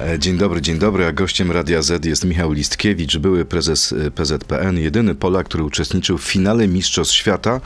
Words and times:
E, 0.00 0.18
Dzień 0.18 0.38
dobry, 0.38 0.60
dzień 0.62 0.78
dobry. 0.78 1.06
A 1.06 1.12
gościem 1.12 1.52
Radia 1.52 1.82
Z 1.82 2.04
jest 2.04 2.24
Michał 2.24 2.52
Listkiewicz, 2.52 3.16
były 3.18 3.44
prezes 3.44 3.92
e, 3.92 4.10
PZPN, 4.10 4.78
jedyny 4.78 5.14
Polak, 5.14 5.46
który 5.46 5.64
uczestniczył 5.64 6.18
w 6.18 6.22
finale 6.24 6.68
Mistrzostw 6.68 7.14
Świata. 7.14 7.60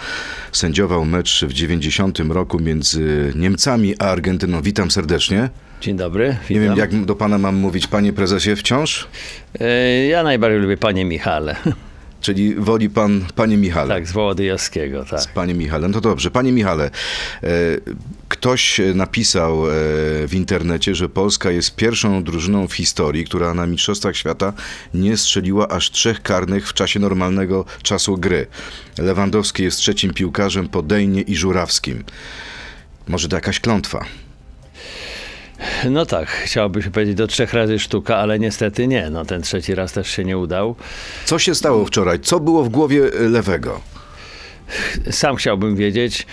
Sędziował 0.52 1.04
mecz 1.04 1.44
w 1.44 1.52
90 1.52 2.18
roku 2.18 2.58
między 2.60 3.32
Niemcami 3.36 3.94
a 3.98 4.04
Argentyną. 4.04 4.62
Witam 4.62 4.90
serdecznie. 4.90 5.48
Dzień 5.80 5.96
dobry. 5.96 6.28
Nie 6.28 6.60
Witam. 6.60 6.76
wiem, 6.76 6.76
jak 6.78 7.04
do 7.04 7.14
pana 7.14 7.38
mam 7.38 7.56
mówić, 7.56 7.86
panie 7.86 8.12
prezesie, 8.12 8.56
wciąż? 8.56 9.08
E, 9.60 10.06
Ja 10.06 10.22
najbardziej 10.22 10.60
lubię 10.60 10.76
panie 10.76 11.04
Michale. 11.04 11.56
Czyli 12.20 12.54
woli 12.54 12.90
pan 12.90 13.24
panie 13.34 13.56
Michale? 13.56 13.94
Tak, 13.94 14.06
z 14.06 14.12
Wołodyjowskiego, 14.12 15.04
tak. 15.04 15.32
Panie 15.34 15.54
Michale, 15.54 15.88
no 15.88 15.94
to 15.94 16.00
dobrze. 16.00 16.30
Panie 16.30 16.52
Michale, 16.52 16.84
e, 16.84 17.48
ktoś 18.28 18.80
napisał 18.94 19.66
e, 19.66 19.70
w 20.26 20.30
internecie, 20.32 20.94
że 20.94 21.08
Polska 21.08 21.50
jest 21.50 21.76
pierwszą 21.76 22.24
drużyną 22.24 22.68
w 22.68 22.72
historii, 22.72 23.24
która 23.24 23.54
na 23.54 23.66
Mistrzostwach 23.66 24.16
Świata 24.16 24.52
nie 24.94 25.16
strzeliła 25.16 25.68
aż 25.68 25.90
trzech 25.90 26.22
karnych 26.22 26.68
w 26.68 26.72
czasie 26.72 27.00
normalnego 27.00 27.64
czasu 27.82 28.16
gry. 28.16 28.46
Lewandowski 28.98 29.62
jest 29.62 29.78
trzecim 29.78 30.14
piłkarzem 30.14 30.68
po 30.68 30.82
Dejnie 30.82 31.20
i 31.20 31.36
Żurawskim. 31.36 32.04
Może 33.08 33.28
to 33.28 33.36
jakaś 33.36 33.60
klątwa? 33.60 34.04
No 35.90 36.06
tak, 36.06 36.28
chciałoby 36.28 36.82
się 36.82 36.90
powiedzieć 36.90 37.14
do 37.14 37.26
trzech 37.26 37.52
razy 37.52 37.78
sztuka, 37.78 38.16
ale 38.16 38.38
niestety 38.38 38.86
nie. 38.88 39.10
No 39.10 39.24
ten 39.24 39.42
trzeci 39.42 39.74
raz 39.74 39.92
też 39.92 40.08
się 40.10 40.24
nie 40.24 40.38
udał. 40.38 40.74
Co 41.24 41.38
się 41.38 41.54
stało 41.54 41.84
wczoraj? 41.84 42.20
Co 42.20 42.40
było 42.40 42.64
w 42.64 42.68
głowie 42.68 43.10
lewego? 43.20 43.80
Sam 45.10 45.36
chciałbym 45.36 45.76
wiedzieć. 45.76 46.26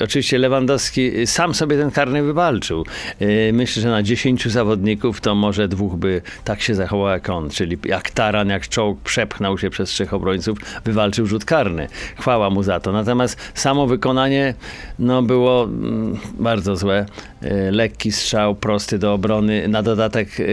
Oczywiście 0.00 0.38
Lewandowski 0.38 1.26
sam 1.26 1.54
sobie 1.54 1.78
ten 1.78 1.90
karny 1.90 2.22
wywalczył. 2.22 2.84
E, 3.20 3.52
Myślę, 3.52 3.82
że 3.82 3.88
na 3.88 4.02
10 4.02 4.48
zawodników 4.48 5.20
to 5.20 5.34
może 5.34 5.68
dwóch 5.68 5.96
by 5.96 6.22
tak 6.44 6.62
się 6.62 6.74
zachował 6.74 7.08
jak 7.08 7.30
on, 7.30 7.50
czyli 7.50 7.78
jak 7.84 8.10
taran, 8.10 8.48
jak 8.48 8.68
czołg 8.68 9.00
przepchnął 9.00 9.58
się 9.58 9.70
przez 9.70 9.90
trzech 9.90 10.14
obrońców, 10.14 10.58
wywalczył 10.84 11.26
rzut 11.26 11.44
karny. 11.44 11.88
Chwała 12.18 12.50
mu 12.50 12.62
za 12.62 12.80
to. 12.80 12.92
Natomiast 12.92 13.36
samo 13.54 13.86
wykonanie 13.86 14.54
no, 14.98 15.22
było 15.22 15.64
mm, 15.64 16.18
bardzo 16.38 16.76
złe. 16.76 17.06
E, 17.42 17.70
Lekki 17.70 18.12
strzał, 18.12 18.54
prosty 18.54 18.98
do 18.98 19.12
obrony. 19.14 19.68
Na 19.68 19.82
dodatek 19.82 20.40
e, 20.40 20.44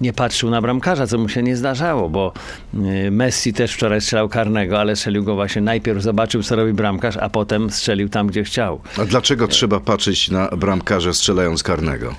nie 0.00 0.12
patrzył 0.12 0.50
na 0.50 0.62
bramkarza, 0.62 1.06
co 1.06 1.18
mu 1.18 1.28
się 1.28 1.42
nie 1.42 1.56
zdarzało, 1.56 2.08
bo 2.08 2.32
Messi 3.10 3.52
też 3.52 3.74
wczoraj 3.74 4.00
strzelał 4.00 4.28
karnego, 4.28 4.80
ale 4.80 4.96
strzelił 4.96 5.24
go 5.24 5.34
właśnie 5.34 5.62
najpierw 5.62 5.93
zobaczył, 6.00 6.42
co 6.42 6.56
robi 6.56 6.72
bramkarz, 6.72 7.16
a 7.16 7.30
potem 7.30 7.70
strzelił 7.70 8.08
tam, 8.08 8.26
gdzie 8.26 8.44
chciał. 8.44 8.80
A 8.98 9.04
dlaczego 9.04 9.48
trzeba 9.48 9.80
patrzeć 9.80 10.30
na 10.30 10.48
bramkarza 10.48 11.12
strzelając 11.12 11.62
karnego? 11.62 12.14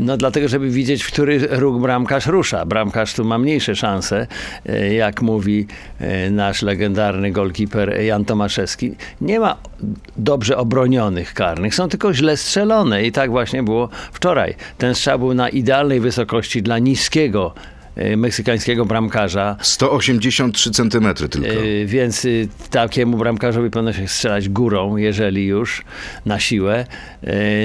No 0.00 0.16
dlatego, 0.16 0.48
żeby 0.48 0.70
widzieć, 0.70 1.02
w 1.02 1.12
który 1.12 1.38
róg 1.50 1.82
bramkarz 1.82 2.26
rusza. 2.26 2.66
Bramkarz 2.66 3.14
tu 3.14 3.24
ma 3.24 3.38
mniejsze 3.38 3.76
szanse, 3.76 4.26
e, 4.66 4.94
jak 4.94 5.22
mówi 5.22 5.66
e, 5.98 6.30
nasz 6.30 6.62
legendarny 6.62 7.30
golkiper 7.30 8.00
Jan 8.00 8.24
Tomaszewski. 8.24 8.94
Nie 9.20 9.40
ma 9.40 9.56
dobrze 10.16 10.56
obronionych 10.56 11.34
karnych, 11.34 11.74
są 11.74 11.88
tylko 11.88 12.14
źle 12.14 12.36
strzelone 12.36 13.04
i 13.04 13.12
tak 13.12 13.30
właśnie 13.30 13.62
było 13.62 13.88
wczoraj. 14.12 14.54
Ten 14.78 14.94
strzał 14.94 15.18
był 15.18 15.34
na 15.34 15.48
idealnej 15.48 16.00
wysokości 16.00 16.62
dla 16.62 16.78
niskiego 16.78 17.54
meksykańskiego 18.16 18.84
bramkarza. 18.84 19.56
183 19.62 20.70
centymetry 20.70 21.28
tylko. 21.28 21.48
E, 21.48 21.86
Więc 21.86 22.24
y, 22.24 22.48
takiemu 22.70 23.16
bramkarzowi 23.16 23.70
powinno 23.70 23.92
się 23.92 24.08
strzelać 24.08 24.48
górą, 24.48 24.96
jeżeli 24.96 25.46
już, 25.46 25.84
na 26.26 26.40
siłę. 26.40 26.86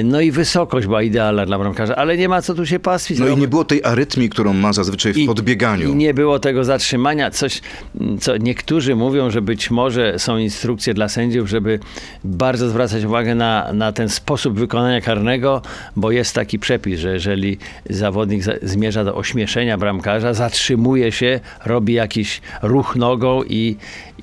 No 0.04 0.22
i 0.22 0.32
wysokość 0.32 0.88
była 0.88 1.02
idealna 1.02 1.46
dla 1.46 1.60
bramkarza, 1.60 1.96
ale 1.96 2.18
nie 2.18 2.30
ma 2.30 2.42
co 2.42 2.54
tu 2.54 2.66
się 2.66 2.80
pastwić. 2.80 3.20
No 3.20 3.28
i 3.28 3.38
nie 3.38 3.48
było 3.48 3.66
tej 3.66 3.84
arytmii, 3.84 4.30
którą 4.30 4.54
ma 4.54 4.74
zazwyczaj 4.74 5.14
w 5.14 5.18
I- 5.18 5.26
podbieganiu. 5.28 5.90
I 5.92 5.96
nie 5.96 6.14
było 6.14 6.40
tego 6.40 6.64
zatrzymania. 6.64 7.32
Coś, 7.32 7.62
m, 8.02 8.18
co 8.20 8.38
niektórzy 8.38 8.96
mówią, 8.96 9.30
że 9.30 9.42
być 9.42 9.72
może 9.72 10.20
są 10.20 10.38
instrukcje 10.38 10.94
dla 10.94 11.10
sędziów, 11.10 11.50
żeby 11.50 11.80
bardzo 12.24 12.70
zwracać 12.70 13.04
uwagę 13.04 13.36
na, 13.36 13.74
na 13.74 13.92
ten 13.92 14.10
sposób 14.10 14.60
wykonania 14.60 15.02
karnego, 15.02 15.62
bo 15.96 16.12
jest 16.12 16.36
taki 16.36 16.60
przepis, 16.60 17.00
że 17.00 17.14
jeżeli 17.14 17.58
zawodnik 17.90 18.44
za, 18.44 18.54
zmierza 18.62 19.04
do 19.04 19.16
ośmieszenia 19.16 19.78
bramkarza, 19.78 20.21
zatrzymuje 20.32 21.12
się, 21.12 21.40
robi 21.66 21.94
jakiś 21.94 22.42
ruch 22.62 22.96
nogą 22.96 23.44
i, 23.44 23.76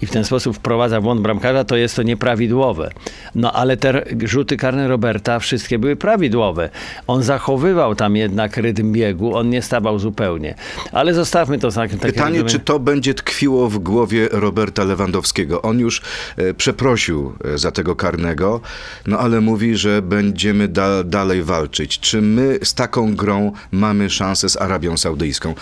i 0.02 0.06
w 0.06 0.10
ten 0.10 0.24
sposób 0.24 0.56
wprowadza 0.56 1.00
błąd 1.00 1.20
bramkarza, 1.20 1.64
to 1.64 1.76
jest 1.76 1.96
to 1.96 2.02
nieprawidłowe. 2.02 2.90
No 3.34 3.52
ale 3.52 3.76
te 3.76 4.04
rzuty 4.24 4.56
karne 4.56 4.88
Roberta 4.88 5.38
wszystkie 5.38 5.78
były 5.78 5.96
prawidłowe. 5.96 6.70
On 7.06 7.22
zachowywał 7.22 7.94
tam 7.94 8.16
jednak 8.16 8.56
rytm 8.56 8.92
biegu, 8.92 9.36
on 9.36 9.50
nie 9.50 9.62
stawał 9.62 9.98
zupełnie. 9.98 10.54
Ale 10.92 11.14
zostawmy 11.14 11.58
to 11.58 11.70
tak. 11.70 11.90
takie 11.90 11.98
Pytanie, 11.98 12.18
rozumienie. 12.28 12.50
czy 12.50 12.58
to 12.58 12.78
będzie 12.78 13.14
tkwiło 13.14 13.68
w 13.68 13.78
głowie 13.78 14.28
Roberta 14.32 14.84
Lewandowskiego? 14.84 15.62
On 15.62 15.78
już 15.78 16.02
e, 16.36 16.54
przeprosił 16.54 17.32
e, 17.44 17.58
za 17.58 17.70
tego 17.70 17.96
karnego, 17.96 18.60
no 19.06 19.18
ale 19.18 19.40
mówi, 19.40 19.76
że 19.76 20.02
będziemy 20.02 20.68
da, 20.68 21.04
dalej 21.04 21.42
walczyć. 21.42 22.00
Czy 22.00 22.22
my 22.22 22.58
z 22.62 22.74
taką 22.74 23.16
grą 23.16 23.52
mamy 23.72 24.10
szansę 24.10 24.48
z 24.48 24.56
Arabią 24.56 24.96
Saudyjską? 24.96 25.54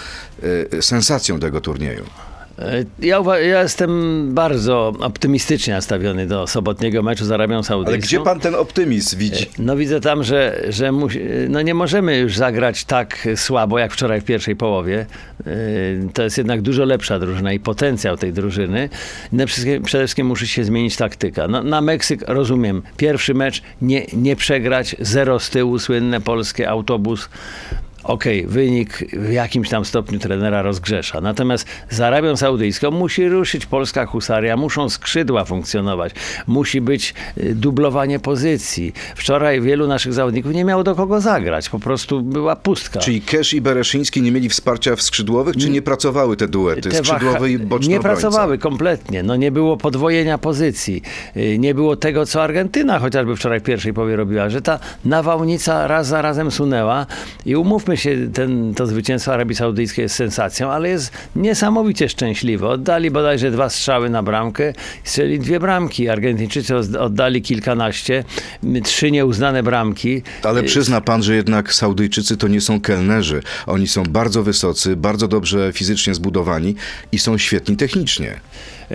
E, 0.72 0.82
sensacją 0.82 1.40
tego 1.40 1.60
turnieju. 1.60 2.04
E, 2.58 2.84
Ja, 2.98 3.22
ja 3.42 3.62
jestem 3.62 4.34
bardzo 4.34 4.92
optymistycznie 5.00 5.74
nastawiony 5.74 6.26
do 6.26 6.46
sobotniego 6.46 7.02
meczu 7.02 7.24
z 7.24 7.30
Arabią 7.30 7.62
Saudyjską. 7.62 7.92
Ale 7.92 7.98
gdzie 7.98 8.20
pan 8.20 8.40
ten 8.40 8.54
optymizm 8.54 9.18
widzi? 9.18 9.46
No 9.58 9.76
widzę 9.76 10.00
tam, 10.00 10.22
że, 10.24 10.62
że 10.68 10.92
musi, 10.92 11.20
no 11.48 11.62
nie 11.62 11.74
możemy 11.74 12.18
już 12.18 12.36
zagrać 12.36 12.84
tak 12.84 13.28
słabo 13.36 13.78
jak 13.78 13.92
wczoraj 13.92 14.20
w 14.20 14.24
pierwszej 14.24 14.56
połowie. 14.56 15.06
Yy, 15.46 15.52
To 16.14 16.22
jest 16.22 16.38
jednak 16.38 16.62
dużo 16.62 16.84
lepsza 16.84 17.18
drużyna 17.18 17.52
i 17.52 17.60
potencjał 17.60 18.16
tej 18.16 18.32
drużyny. 18.32 18.88
No 19.32 19.44
Przede 19.46 19.80
wszystkim 19.84 20.26
musi 20.26 20.46
się 20.46 20.64
zmienić 20.64 20.96
taktyka. 20.96 21.48
No, 21.48 21.62
na 21.62 21.80
Meksyk 21.80 22.24
rozumiem. 22.26 22.82
Pierwszy 22.96 23.34
mecz 23.34 23.62
nie, 23.82 24.06
nie 24.12 24.36
przegrać, 24.36 24.96
zero 25.00 25.40
z 25.40 25.50
tyłu, 25.50 25.78
słynne 25.78 26.20
polskie 26.20 26.68
autobus. 26.70 27.28
Okej, 28.06 28.46
wynik 28.46 29.04
w 29.12 29.32
jakimś 29.32 29.68
tam 29.68 29.84
stopniu 29.84 30.18
trenera 30.18 30.62
rozgrzesza. 30.62 31.20
Natomiast 31.20 31.66
z 31.90 32.00
Arabią 32.00 32.36
Saudyjską 32.36 32.90
musi 32.90 33.28
ruszyć 33.28 33.66
polska 33.66 34.06
husaria, 34.06 34.56
muszą 34.56 34.88
skrzydła 34.88 35.44
funkcjonować, 35.44 36.12
musi 36.46 36.80
być 36.80 37.14
y, 37.38 37.54
dublowanie 37.54 38.18
pozycji. 38.18 38.92
Wczoraj 39.16 39.60
wielu 39.60 39.86
naszych 39.86 40.12
zawodników 40.12 40.54
nie 40.54 40.64
miało 40.64 40.84
do 40.84 40.94
kogo 40.94 41.20
zagrać, 41.20 41.68
po 41.68 41.78
prostu 41.78 42.22
była 42.22 42.56
pustka. 42.56 43.00
Czyli 43.00 43.20
Kesz 43.20 43.54
i 43.54 43.60
Bereszyński 43.60 44.22
nie 44.22 44.32
mieli 44.32 44.48
wsparcia 44.48 44.96
w 44.96 45.02
skrzydłowych, 45.02 45.56
czy 45.56 45.70
nie 45.70 45.82
pracowały 45.82 46.36
te 46.36 46.48
duety? 46.48 46.90
Te 46.90 46.96
Skrzydłowy 46.96 47.50
i 47.50 47.58
boczny 47.58 47.88
Nie 47.88 48.00
pracowały 48.00 48.58
kompletnie. 48.58 49.22
No 49.22 49.36
nie 49.36 49.50
było 49.50 49.76
podwojenia 49.76 50.38
pozycji. 50.38 51.02
Y, 51.36 51.58
Nie 51.58 51.74
było 51.74 51.96
tego, 51.96 52.26
co 52.26 52.42
Argentyna 52.42 52.98
chociażby 52.98 53.36
wczoraj 53.36 53.60
w 53.60 53.62
pierwszej 53.62 53.92
połowie 53.92 54.16
robiła, 54.16 54.50
że 54.50 54.62
ta 54.62 54.78
nawałnica 55.04 55.86
raz 55.86 56.06
za 56.06 56.22
razem 56.22 56.50
sunęła 56.50 57.06
i 57.46 57.56
umówmy 57.56 57.95
się, 57.96 58.28
ten, 58.34 58.74
to 58.74 58.86
zwycięstwo 58.86 59.32
Arabii 59.32 59.56
Saudyjskiej 59.56 60.02
jest 60.02 60.14
sensacją, 60.14 60.70
ale 60.70 60.88
jest 60.88 61.12
niesamowicie 61.36 62.08
szczęśliwe. 62.08 62.68
Oddali 62.68 63.10
bodajże 63.10 63.50
dwa 63.50 63.68
strzały 63.70 64.10
na 64.10 64.22
bramkę, 64.22 64.72
strzeli 65.04 65.38
dwie 65.40 65.60
bramki. 65.60 66.08
Argentyńczycy 66.08 66.74
odd- 66.74 66.96
oddali 66.96 67.42
kilkanaście, 67.42 68.24
trzy 68.84 69.10
nieuznane 69.10 69.62
bramki. 69.62 70.22
Ale 70.42 70.62
przyzna 70.62 71.00
pan, 71.00 71.22
że 71.22 71.34
jednak 71.36 71.74
Saudyjczycy 71.74 72.36
to 72.36 72.48
nie 72.48 72.60
są 72.60 72.80
kelnerzy. 72.80 73.42
Oni 73.66 73.88
są 73.88 74.02
bardzo 74.02 74.42
wysocy, 74.42 74.96
bardzo 74.96 75.28
dobrze 75.28 75.70
fizycznie 75.72 76.14
zbudowani 76.14 76.74
i 77.12 77.18
są 77.18 77.38
świetni 77.38 77.76
technicznie. 77.76 78.40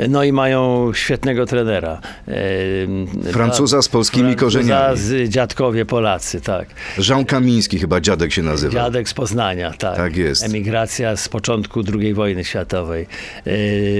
No 0.09 0.23
i 0.23 0.31
mają 0.31 0.91
świetnego 0.93 1.45
trenera. 1.45 2.01
E, 2.27 3.31
Francuza 3.31 3.81
z 3.81 3.89
polskimi 3.89 4.35
korzeniami. 4.35 4.97
z 4.97 5.29
dziadkowie 5.29 5.85
Polacy, 5.85 6.41
tak. 6.41 6.67
Jean 7.09 7.25
Kamiński 7.25 7.79
chyba 7.79 8.01
dziadek 8.01 8.31
się 8.33 8.41
nazywa. 8.41 8.73
Dziadek 8.73 9.09
z 9.09 9.13
Poznania, 9.13 9.71
tak. 9.71 9.95
Tak 9.97 10.17
jest. 10.17 10.43
Emigracja 10.43 11.15
z 11.15 11.29
początku 11.29 11.81
II 11.99 12.13
wojny 12.13 12.43
światowej. 12.43 13.07
E, 13.47 13.51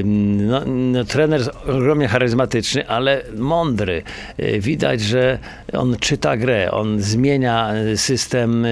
No, 0.03 0.61
no, 0.65 1.03
trener 1.05 1.41
ogromnie 1.67 2.07
charyzmatyczny, 2.07 2.87
ale 2.87 3.21
mądry. 3.37 4.03
E, 4.37 4.59
Widać, 4.59 5.01
że 5.01 5.39
on 5.73 5.97
czyta 5.99 6.37
grę, 6.37 6.71
on 6.71 7.01
zmienia 7.01 7.71
system 7.95 8.65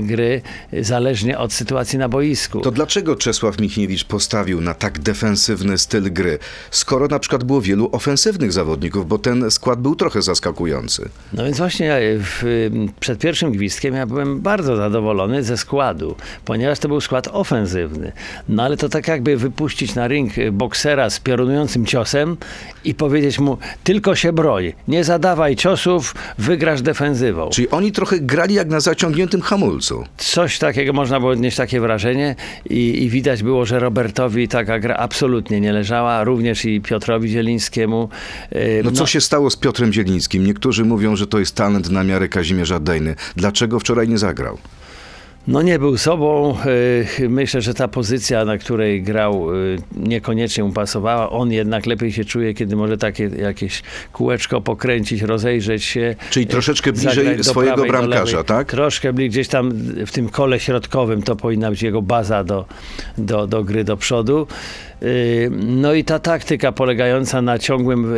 gry 0.00 0.40
zależnie 0.80 1.38
od 1.38 1.52
sytuacji 1.52 1.98
na 1.98 2.08
boisku. 2.08 2.60
To 2.60 2.70
dlaczego 2.70 3.16
Czesław 3.16 3.58
Michniewicz 3.60 4.04
postawił 4.04 4.60
na 4.60 4.74
tak 4.74 4.98
defensywny 4.98 5.78
styl 5.78 6.12
gry? 6.12 6.37
Skoro 6.70 7.08
na 7.08 7.18
przykład 7.18 7.44
było 7.44 7.60
wielu 7.60 7.88
ofensywnych 7.92 8.52
zawodników, 8.52 9.08
bo 9.08 9.18
ten 9.18 9.50
skład 9.50 9.80
był 9.80 9.96
trochę 9.96 10.22
zaskakujący. 10.22 11.08
No 11.32 11.44
więc 11.44 11.58
właśnie 11.58 11.86
ja 11.86 11.96
w, 12.20 12.68
przed 13.00 13.18
pierwszym 13.18 13.52
gwizdkiem 13.52 13.94
ja 13.94 14.06
byłem 14.06 14.40
bardzo 14.40 14.76
zadowolony 14.76 15.42
ze 15.42 15.56
składu, 15.56 16.16
ponieważ 16.44 16.78
to 16.78 16.88
był 16.88 17.00
skład 17.00 17.28
ofensywny. 17.32 18.12
No 18.48 18.62
ale 18.62 18.76
to 18.76 18.88
tak 18.88 19.08
jakby 19.08 19.36
wypuścić 19.36 19.94
na 19.94 20.08
ring 20.08 20.32
boksera 20.52 21.10
z 21.10 21.20
piorunującym 21.20 21.86
ciosem 21.86 22.36
i 22.84 22.94
powiedzieć 22.94 23.38
mu 23.38 23.58
tylko 23.84 24.14
się 24.14 24.32
broń, 24.32 24.72
nie 24.88 25.04
zadawaj 25.04 25.56
ciosów, 25.56 26.14
wygrasz 26.38 26.82
defensywą. 26.82 27.48
Czyli 27.48 27.70
oni 27.70 27.92
trochę 27.92 28.20
grali 28.20 28.54
jak 28.54 28.68
na 28.68 28.80
zaciągniętym 28.80 29.40
hamulcu. 29.40 30.04
Coś 30.16 30.58
takiego 30.58 30.92
można 30.92 31.20
było 31.20 31.32
odnieść 31.32 31.56
takie 31.56 31.80
wrażenie 31.80 32.36
i, 32.70 33.02
i 33.02 33.10
widać 33.10 33.42
było, 33.42 33.66
że 33.66 33.78
Robertowi 33.78 34.48
taka 34.48 34.78
gra 34.78 34.96
absolutnie 34.96 35.60
nie 35.60 35.72
leżała, 35.72 36.24
również 36.28 36.64
i 36.64 36.80
Piotrowi 36.80 37.28
Zielińskiemu. 37.28 38.08
Yy, 38.52 38.80
No 38.84 38.90
co 38.90 39.06
się 39.06 39.20
stało 39.20 39.50
z 39.50 39.56
Piotrem 39.56 39.92
Zielińskim? 39.92 40.44
Niektórzy 40.46 40.84
mówią, 40.84 41.16
że 41.16 41.26
to 41.26 41.38
jest 41.38 41.54
talent 41.54 41.90
na 41.90 42.04
miarę 42.04 42.28
Kazimierza 42.28 42.80
Dejny. 42.80 43.14
Dlaczego 43.36 43.80
wczoraj 43.80 44.08
nie 44.08 44.18
zagrał? 44.18 44.58
No 45.48 45.62
nie 45.62 45.78
był 45.78 45.98
sobą. 45.98 46.56
Yy, 47.18 47.28
Myślę, 47.28 47.60
że 47.60 47.74
ta 47.74 47.88
pozycja, 47.88 48.44
na 48.44 48.58
której 48.58 49.02
grał, 49.02 49.54
yy, 49.54 49.78
niekoniecznie 49.96 50.64
mu 50.64 50.72
pasowała. 50.72 51.30
On 51.30 51.52
jednak 51.52 51.86
lepiej 51.86 52.12
się 52.12 52.24
czuje, 52.24 52.54
kiedy 52.54 52.76
może 52.76 52.98
takie 52.98 53.24
jakieś 53.24 53.82
kółeczko 54.12 54.60
pokręcić, 54.60 55.22
rozejrzeć 55.22 55.84
się. 55.84 56.16
Czyli 56.30 56.46
troszeczkę 56.46 56.92
bliżej 56.92 57.44
swojego 57.44 57.74
prawej, 57.74 57.90
bramkarza, 57.90 58.44
tak? 58.44 58.70
Troszkę 58.70 59.12
bliżej, 59.12 59.30
gdzieś 59.30 59.48
tam 59.48 59.70
w 60.06 60.12
tym 60.12 60.28
kole 60.28 60.60
środkowym 60.60 61.22
to 61.22 61.36
powinna 61.36 61.70
być 61.70 61.82
jego 61.82 62.02
baza 62.02 62.44
do, 62.44 62.64
do, 63.18 63.46
do 63.46 63.64
gry 63.64 63.84
do 63.84 63.96
przodu. 63.96 64.46
Yy, 65.02 65.50
No 65.78 65.94
i 65.94 66.04
ta 66.04 66.18
taktyka 66.18 66.72
polegająca 66.72 67.42
na 67.42 67.58
ciągłym 67.58 68.14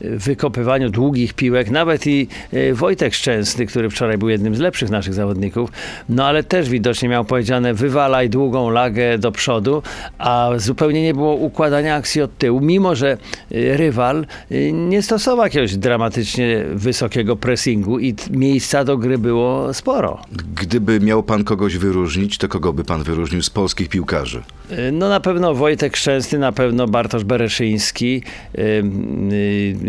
yy, 0.00 0.18
wykopywaniu 0.18 0.90
długich 0.90 1.34
piłek, 1.34 1.70
nawet 1.70 2.06
i 2.06 2.28
yy, 2.52 2.74
Wojtek 2.74 3.14
Szczęsny, 3.14 3.66
który 3.66 3.90
wczoraj 3.90 4.18
był 4.18 4.28
jednym 4.28 4.54
z 4.54 4.58
lepszych 4.58 4.90
naszych 4.90 5.14
zawodników, 5.14 5.70
no 6.08 6.24
ale 6.24 6.42
też 6.42 6.68
widocznie 6.68 7.08
miał 7.08 7.24
powiedziane 7.24 7.74
wywalaj 7.74 8.30
długą 8.30 8.70
lagę 8.70 9.18
do 9.18 9.32
przodu, 9.32 9.82
a 10.18 10.50
zupełnie 10.56 11.02
nie 11.02 11.14
było 11.14 11.34
układania 11.34 11.94
akcji 11.94 12.22
od 12.22 12.38
tyłu, 12.38 12.60
mimo 12.60 12.94
że 12.94 13.18
yy, 13.50 13.76
rywal 13.76 14.26
yy, 14.50 14.72
nie 14.72 15.02
stosował 15.02 15.44
jakiegoś 15.44 15.76
dramatycznie 15.76 16.64
wysokiego 16.74 17.36
pressingu 17.36 17.98
i 17.98 18.14
miejsca 18.30 18.84
do 18.84 18.98
gry 18.98 19.18
było 19.18 19.74
sporo. 19.74 20.22
Gdyby 20.54 21.00
miał 21.00 21.22
pan 21.22 21.44
kogoś 21.44 21.76
wyróżnić, 21.76 22.38
to 22.38 22.48
kogo 22.48 22.72
by 22.72 22.84
pan 22.84 23.02
wyróżnił 23.02 23.42
z 23.42 23.50
polskich 23.50 23.88
piłkarzy? 23.88 24.42
Y, 24.78 24.92
No 24.92 25.08
na 25.08 25.20
pewno 25.20 25.54
Wojtek 25.54 25.96
Szczęsny, 25.96 26.38
na 26.38 26.52
pewno 26.52 26.86
Bartosz 26.88 27.24
Bereszyński, 27.24 28.22
y, 28.58 28.60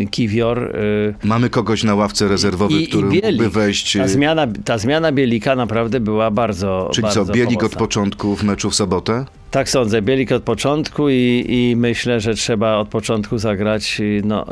y, 0.01 0.07
Kiwior. 0.11 0.75
y, 0.75 1.15
Mamy 1.23 1.49
kogoś 1.49 1.83
na 1.83 1.95
ławce 1.95 2.27
rezerwowej, 2.27 2.83
i, 2.83 2.87
który 2.87 3.07
i 3.07 3.11
Bielik. 3.11 3.25
mógłby 3.41 3.49
wejść... 3.49 3.97
Ta 3.97 4.07
zmiana, 4.07 4.47
ta 4.65 4.77
zmiana 4.77 5.11
Bielika 5.11 5.55
naprawdę 5.55 5.99
była 5.99 6.31
bardzo 6.31 6.89
Czyli 6.93 7.03
bardzo 7.03 7.25
co, 7.25 7.33
Bielik 7.33 7.51
od 7.53 7.59
pomocna. 7.59 7.79
początku 7.79 8.35
w 8.35 8.43
meczu 8.43 8.69
w 8.69 8.75
sobotę? 8.75 9.25
Tak 9.51 9.69
sądzę, 9.69 10.01
Bielik 10.01 10.31
od 10.31 10.43
początku 10.43 11.09
i, 11.09 11.45
i 11.47 11.75
myślę, 11.75 12.19
że 12.19 12.33
trzeba 12.33 12.77
od 12.77 12.87
początku 12.87 13.37
zagrać 13.37 13.97
y, 13.99 14.21
no, 14.25 14.45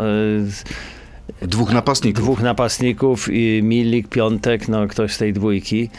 y, 1.41 1.47
Dwóch 1.47 1.73
napastników. 1.73 2.23
dwóch 2.23 2.41
napastników 2.41 3.27
i 3.31 3.61
Milik, 3.63 4.07
Piątek, 4.07 4.67
no 4.67 4.87
ktoś 4.87 5.13
z 5.13 5.17
tej 5.17 5.33
dwójki. 5.33 5.89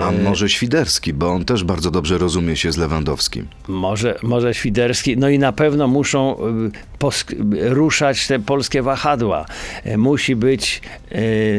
A 0.00 0.10
może 0.10 0.48
Świderski, 0.48 1.12
bo 1.12 1.28
on 1.28 1.44
też 1.44 1.64
bardzo 1.64 1.90
dobrze 1.90 2.18
rozumie 2.18 2.56
się 2.56 2.72
z 2.72 2.76
Lewandowskim. 2.76 3.48
Może, 3.68 4.18
może 4.22 4.54
Świderski, 4.54 5.16
no 5.16 5.28
i 5.28 5.38
na 5.38 5.52
pewno 5.52 5.88
muszą 5.88 6.36
y, 6.38 7.74
ruszać 7.74 8.26
te 8.26 8.38
polskie 8.38 8.82
wahadła. 8.82 9.46
Y, 9.86 9.98
Musi 9.98 10.36
być, 10.36 10.82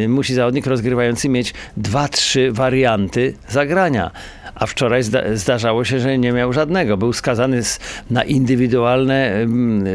y, 0.04 0.06
musi 0.10 0.34
zawodnik 0.34 0.66
rozgrywający 0.68 1.30
mieć 1.30 1.54
dwa, 1.78 2.08
trzy 2.08 2.52
warianty 2.52 3.34
zagrania. 3.50 4.12
A 4.56 4.66
wczoraj 4.66 5.04
zda- 5.04 5.36
zdarzało 5.36 5.86
się, 5.86 6.00
że 6.00 6.18
nie 6.18 6.32
miał 6.32 6.54
żadnego. 6.54 6.98
Był 6.98 7.14
skazany 7.14 7.62
na 8.10 8.24
indywidualne 8.24 9.48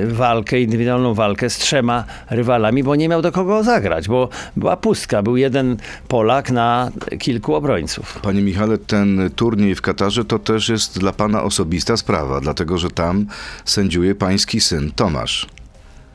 walkę, 0.06 0.60
indywidualną 0.60 1.14
walkę 1.14 1.50
z 1.50 1.58
trzema 1.58 2.04
rywalami, 2.30 2.82
bo 2.82 2.96
nie 2.96 3.08
miał 3.08 3.22
do 3.22 3.32
kogo 3.32 3.62
zagrać, 3.62 4.08
bo 4.08 4.28
była 4.56 4.76
pustka. 4.76 5.22
Był 5.22 5.36
jeden 5.36 5.76
Polak 6.08 6.50
na 6.50 6.90
kilku 7.18 7.54
obrońców. 7.54 8.18
Panie 8.22 8.42
Michale, 8.42 8.78
ten 8.78 9.30
turniej 9.36 9.74
w 9.74 9.82
Katarze 9.82 10.24
to 10.24 10.38
też 10.38 10.68
jest 10.68 10.98
dla 10.98 11.12
pana 11.12 11.42
osobista 11.42 11.96
sprawa, 11.96 12.40
dlatego 12.40 12.78
że 12.78 12.90
tam 12.90 13.26
sędziuje 13.64 14.14
pański 14.14 14.60
syn 14.60 14.92
Tomasz. 14.96 15.46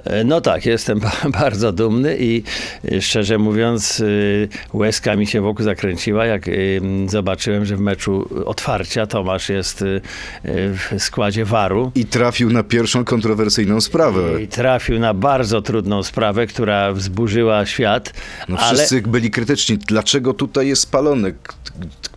E, 0.06 0.24
No 0.24 0.42
tak, 0.42 0.66
jestem 0.66 1.00
ba- 1.06 1.30
bardzo 1.40 1.72
dumny 1.72 2.18
i 2.20 2.44
y, 2.92 3.02
szczerze 3.02 3.38
mówiąc, 3.38 4.00
y, 4.00 4.50
łezka 4.74 5.16
mi 5.16 5.28
się 5.28 5.42
wokół 5.42 5.66
zakręciła, 5.66 6.26
jak 6.26 6.46
zobaczyłem, 7.08 7.66
że 7.66 7.76
w 7.78 7.80
meczu 7.80 8.30
otwarcia 8.46 9.08
Tomasz 9.08 9.50
jest 9.50 9.84
w 10.44 10.96
składzie 10.98 11.46
waru. 11.46 11.92
I 11.96 12.06
trafił 12.06 12.50
na 12.50 12.64
pierwszą 12.64 13.06
kontrowersyjną 13.06 13.82
sprawę. 13.82 14.42
I 14.44 14.48
trafił 14.48 15.00
na 15.00 15.14
bardzo 15.14 15.62
trudną 15.62 16.04
sprawę, 16.04 16.48
która 16.48 16.94
wzburzyła 16.94 17.66
świat. 17.66 18.14
No 18.50 18.58
ale 18.60 18.78
wszyscy 18.78 19.02
byli 19.02 19.32
krytyczni. 19.32 19.78
Dlaczego 19.78 20.34
tutaj 20.34 20.68
jest 20.68 20.82
spalony? 20.82 21.34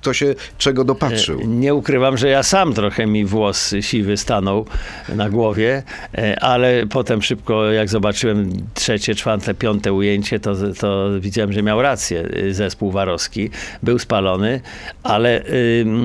Kto 0.08 0.14
się 0.14 0.34
czego 0.58 0.84
dopatrzył? 0.84 1.40
Nie 1.46 1.74
ukrywam, 1.74 2.16
że 2.16 2.28
ja 2.28 2.42
sam 2.42 2.74
trochę 2.74 3.06
mi 3.06 3.24
włos 3.24 3.74
siwy 3.80 4.16
stanął 4.16 4.66
na 5.08 5.30
głowie, 5.30 5.82
e, 6.14 6.40
ale 6.40 6.86
potem 6.86 7.22
szybko, 7.22 7.72
jak 7.72 7.88
zobaczyłem 7.88 8.50
trzecie, 8.74 9.14
czwarte, 9.14 9.54
piąte 9.54 9.92
ujęcie, 9.92 10.40
to, 10.40 10.54
to 10.80 11.08
widziałem, 11.20 11.52
że 11.52 11.62
miał 11.62 11.82
rację 11.82 12.24
y, 12.36 12.54
zespół 12.54 12.90
Warowski. 12.90 13.50
Był 13.82 13.98
spalony, 13.98 14.60
ale 15.02 15.42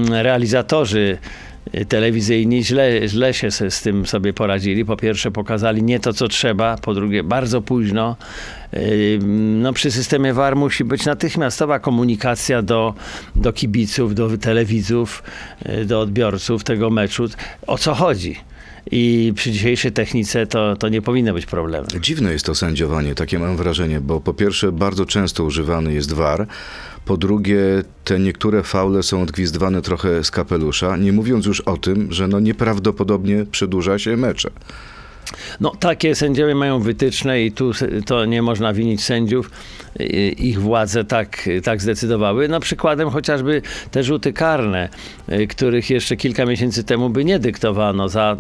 realizatorzy 0.10 1.18
telewizyjni 1.88 2.64
źle, 2.64 3.08
źle 3.08 3.34
się 3.34 3.52
z 3.52 3.82
tym 3.82 4.06
sobie 4.06 4.34
poradzili. 4.34 4.86
Po 4.86 4.98
pierwsze 4.98 5.32
pokazali 5.32 5.84
nie 5.84 6.00
to, 6.00 6.14
co 6.14 6.28
trzeba, 6.28 6.78
po 6.78 6.94
drugie 6.94 7.24
bardzo 7.24 7.62
późno. 7.62 8.16
No, 9.62 9.74
przy 9.74 9.92
systemie 9.92 10.34
VAR 10.34 10.56
musi 10.56 10.84
być 10.84 11.06
natychmiastowa 11.06 11.80
komunikacja 11.80 12.62
do, 12.62 12.94
do 13.36 13.54
kibiców, 13.54 14.16
do 14.16 14.38
telewidzów, 14.38 15.24
y, 15.70 15.86
do 15.86 16.02
odbiorców 16.02 16.64
tego 16.64 16.90
meczu. 16.90 17.26
O 17.68 17.78
co 17.78 17.94
chodzi? 17.94 18.36
I 18.92 19.34
przy 19.36 19.52
dzisiejszej 19.52 19.92
technice 19.92 20.48
to, 20.48 20.76
to 20.76 20.90
nie 20.90 21.02
powinno 21.02 21.34
być 21.34 21.46
problemem. 21.46 22.02
Dziwne 22.02 22.34
jest 22.34 22.46
to 22.46 22.56
sędziowanie, 22.56 23.16
takie 23.16 23.40
mam 23.40 23.58
wrażenie, 23.58 24.02
bo 24.02 24.20
po 24.20 24.34
pierwsze 24.34 24.72
bardzo 24.72 25.06
często 25.06 25.44
używany 25.44 25.94
jest 25.94 26.14
VAR, 26.14 26.48
po 27.06 27.18
drugie 27.18 27.60
te 28.04 28.20
niektóre 28.20 28.64
faule 28.64 29.04
są 29.04 29.22
odgwizdywane 29.22 29.82
trochę 29.82 30.24
z 30.24 30.32
kapelusza, 30.32 30.98
nie 30.98 31.14
mówiąc 31.14 31.46
już 31.46 31.62
o 31.62 31.78
tym, 31.78 32.12
że 32.12 32.28
no 32.28 32.40
nieprawdopodobnie 32.40 33.46
przedłuża 33.52 34.00
się 34.00 34.18
mecze. 34.18 34.50
No, 35.60 35.72
takie 35.80 36.16
sędziowie 36.16 36.56
mają 36.56 36.80
wytyczne 36.80 37.44
i 37.44 37.52
tu 37.52 37.72
to 38.06 38.26
nie 38.26 38.42
można 38.42 38.74
winić 38.74 39.04
sędziów. 39.04 39.52
Ich 40.38 40.62
władze 40.62 41.04
tak, 41.04 41.50
tak 41.64 41.82
zdecydowały. 41.82 42.48
No, 42.48 42.60
przykładem 42.60 43.10
chociażby 43.10 43.62
te 43.92 44.04
rzuty 44.04 44.34
karne, 44.34 44.90
y, 45.32 45.48
których 45.48 45.90
jeszcze 45.90 46.16
kilka 46.16 46.46
miesięcy 46.46 46.84
temu 46.84 47.10
by 47.10 47.26
nie 47.26 47.40
dyktowano 47.40 48.10
za 48.10 48.38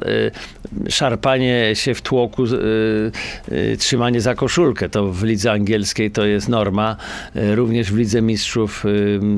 y, 0.87 0.91
szarpanie 0.91 1.71
się 1.73 1.93
w 1.93 2.01
tłoku, 2.01 2.43
y, 2.43 3.77
trzymanie 3.77 4.21
za 4.21 4.35
koszulkę. 4.35 4.89
To 4.89 5.11
w 5.11 5.23
lidze 5.23 5.51
angielskiej 5.51 6.11
to 6.11 6.25
jest 6.25 6.49
norma. 6.49 6.95
Również 7.35 7.91
w 7.91 7.97
lidze 7.97 8.21
mistrzów 8.21 8.83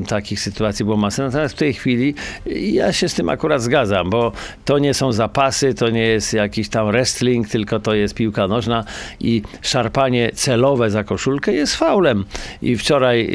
takich 0.08 0.40
sytuacji 0.40 0.86
było 0.86 0.98
masę. 0.98 1.24
Natomiast 1.24 1.56
w 1.56 1.58
tej 1.58 1.74
chwili 1.74 2.16
ja 2.46 2.94
się 2.94 3.10
z 3.10 3.14
tym 3.14 3.30
akurat 3.30 3.62
zgadzam, 3.62 4.10
bo 4.10 4.32
to 4.66 4.80
nie 4.80 4.94
są 4.94 5.12
zapasy, 5.12 5.74
to 5.74 5.90
nie 5.90 6.08
jest 6.08 6.34
jakiś 6.34 6.70
tam 6.70 6.88
wrestling, 6.88 7.45
tylko 7.50 7.80
to 7.80 7.94
jest 7.94 8.14
piłka 8.16 8.48
nożna 8.48 8.84
i 9.20 9.42
szarpanie 9.62 10.32
celowe 10.34 10.90
za 10.90 11.04
koszulkę 11.04 11.54
jest 11.54 11.76
faulem. 11.76 12.26
I 12.62 12.78
wczoraj 12.78 13.30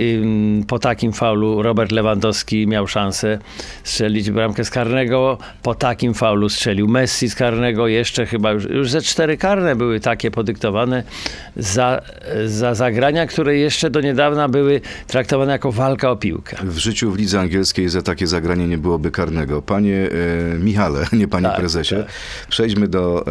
po 0.68 0.78
takim 0.78 1.12
faulu 1.12 1.62
Robert 1.62 1.92
Lewandowski 1.92 2.66
miał 2.66 2.86
szansę 2.86 3.38
strzelić 3.84 4.30
bramkę 4.30 4.64
z 4.64 4.70
karnego. 4.70 5.38
Po 5.62 5.74
takim 5.74 6.14
faulu 6.14 6.48
strzelił 6.48 6.88
Messi 6.88 7.28
z 7.28 7.34
karnego. 7.34 7.88
Jeszcze 7.88 8.26
chyba 8.26 8.52
już, 8.52 8.64
już 8.64 8.90
ze 8.90 9.02
cztery 9.02 9.36
karne 9.36 9.76
były 9.76 10.00
takie 10.00 10.30
podyktowane 10.30 11.02
za, 11.56 12.02
za 12.46 12.74
zagrania, 12.74 13.26
które 13.26 13.56
jeszcze 13.56 13.90
do 13.90 14.00
niedawna 14.00 14.48
były 14.48 14.80
traktowane 15.06 15.52
jako 15.52 15.72
walka 15.72 16.10
o 16.10 16.16
piłkę. 16.16 16.56
W 16.62 16.78
życiu 16.78 17.12
w 17.12 17.18
lidze 17.18 17.40
angielskiej 17.40 17.88
za 17.88 18.02
takie 18.02 18.26
zagranie 18.26 18.68
nie 18.68 18.78
byłoby 18.78 19.10
karnego. 19.10 19.62
Panie 19.62 20.08
e, 20.54 20.58
Michale, 20.58 21.06
nie 21.12 21.28
panie 21.28 21.46
Tak, 21.48 21.56
prezesie, 21.56 21.96
tak. 21.96 22.06
przejdźmy 22.48 22.88
do 22.88 23.24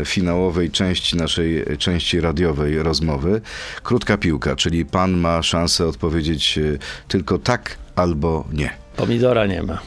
e, 0.00 0.04
finałowej 0.18 0.70
części 0.70 1.16
naszej 1.16 1.58
e, 1.60 1.76
części 1.76 2.20
radiowej 2.20 2.82
rozmowy. 2.82 3.40
Krótka 3.82 4.16
piłka, 4.16 4.56
czyli 4.56 4.84
pan 4.84 5.10
ma 5.16 5.42
szansę 5.42 5.86
odpowiedzieć 5.86 6.58
e, 6.58 6.62
tylko 7.08 7.38
tak 7.38 7.76
albo 7.96 8.44
nie. 8.52 8.70
Pomidora 8.96 9.46
nie 9.46 9.62
ma. 9.62 9.78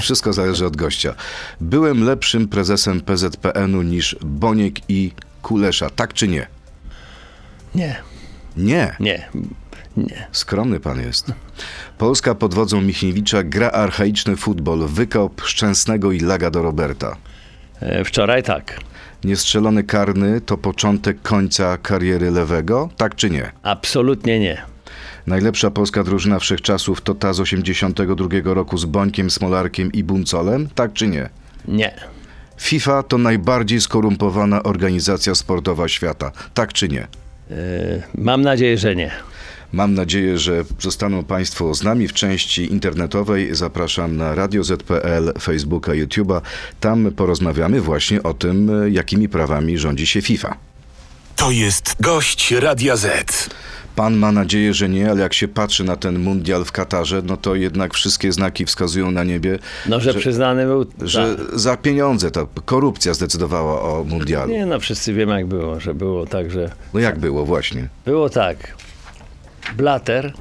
Wszystko 0.00 0.32
zależy 0.32 0.66
od 0.66 0.76
gościa. 0.76 1.14
Byłem 1.60 2.04
lepszym 2.04 2.48
prezesem 2.48 3.00
PZPN-u 3.00 3.82
niż 3.82 4.16
Boniek 4.24 4.74
i 4.90 5.12
Kulesza, 5.42 5.90
tak 5.90 6.12
czy 6.14 6.28
nie? 6.28 6.46
Nie, 7.74 7.96
Nie. 8.56 8.96
nie, 9.00 9.28
nie. 9.96 10.26
Skromny 10.32 10.80
pan 10.80 11.00
jest. 11.00 11.32
Polska 11.98 12.34
pod 12.34 12.54
wodzą 12.54 12.80
Michniewicza 12.80 13.42
gra 13.42 13.70
archaiczny 13.70 14.36
futbol, 14.36 14.86
wykop 14.88 15.42
Szczęsnego 15.44 16.12
i 16.12 16.20
laga 16.20 16.50
do 16.50 16.62
Roberta. 16.62 17.16
E, 17.80 18.04
Wczoraj 18.04 18.42
tak. 18.42 18.80
Niestrzelony 19.24 19.84
karny 19.84 20.40
to 20.40 20.56
początek 20.58 21.22
końca 21.22 21.78
kariery 21.78 22.30
lewego, 22.30 22.88
tak 22.96 23.14
czy 23.14 23.30
nie? 23.30 23.52
Absolutnie 23.62 24.40
nie. 24.40 24.62
Najlepsza 25.26 25.70
polska 25.70 26.04
drużyna 26.04 26.38
wszechczasów 26.38 27.00
to 27.00 27.14
ta 27.14 27.32
z 27.32 27.40
82 27.40 28.28
roku 28.44 28.78
z 28.78 28.84
Bońkiem, 28.84 29.30
Smolarkiem 29.30 29.92
i 29.92 30.04
Buncolem, 30.04 30.68
tak 30.74 30.92
czy 30.92 31.06
nie? 31.08 31.28
Nie. 31.68 31.94
FIFA 32.56 33.02
to 33.02 33.18
najbardziej 33.18 33.80
skorumpowana 33.80 34.62
organizacja 34.62 35.34
sportowa 35.34 35.88
świata, 35.88 36.32
tak 36.54 36.72
czy 36.72 36.88
nie? 36.88 37.02
E, 37.02 37.06
Mam 38.14 38.42
nadzieję, 38.42 38.78
że 38.78 38.96
nie. 38.96 39.10
Mam 39.74 39.94
nadzieję, 39.94 40.38
że 40.38 40.64
zostaną 40.80 41.24
Państwo 41.24 41.74
z 41.74 41.82
nami 41.82 42.08
w 42.08 42.12
części 42.12 42.72
internetowej. 42.72 43.54
Zapraszam 43.54 44.16
na 44.16 44.34
Radio 44.34 44.64
ZPL, 44.64 45.32
Facebooka, 45.40 45.92
YouTube'a. 45.92 46.40
Tam 46.80 47.10
porozmawiamy 47.16 47.80
właśnie 47.80 48.22
o 48.22 48.34
tym, 48.34 48.70
jakimi 48.92 49.28
prawami 49.28 49.78
rządzi 49.78 50.06
się 50.06 50.22
FIFA. 50.22 50.56
To 51.36 51.50
jest 51.50 51.96
gość 52.00 52.50
Radia 52.52 52.96
Z. 52.96 53.50
Pan 53.96 54.16
ma 54.16 54.32
nadzieję, 54.32 54.74
że 54.74 54.88
nie, 54.88 55.10
ale 55.10 55.20
jak 55.20 55.34
się 55.34 55.48
patrzy 55.48 55.84
na 55.84 55.96
ten 55.96 56.18
mundial 56.18 56.64
w 56.64 56.72
Katarze, 56.72 57.22
no 57.24 57.36
to 57.36 57.54
jednak 57.54 57.94
wszystkie 57.94 58.32
znaki 58.32 58.64
wskazują 58.64 59.10
na 59.10 59.24
niebie, 59.24 59.58
No, 59.86 60.00
że, 60.00 60.12
Że- 60.12 60.18
przyznany 60.18 60.66
był. 60.66 60.86
że 61.02 61.36
tak. 61.36 61.58
za 61.58 61.76
pieniądze 61.76 62.30
ta 62.30 62.46
korupcja 62.64 63.14
zdecydowała 63.14 63.82
o 63.82 64.04
mundialu. 64.04 64.52
Nie, 64.52 64.66
no 64.66 64.80
wszyscy 64.80 65.12
wiemy 65.14 65.32
jak 65.34 65.46
było, 65.46 65.80
że 65.80 65.94
było 65.94 66.26
tak, 66.26 66.50
że 66.50 66.70
No 66.94 67.00
jak 67.00 67.18
było 67.18 67.44
właśnie? 67.46 67.88
było 68.04 68.30
tak. 68.30 68.56
Blater, 69.76 70.32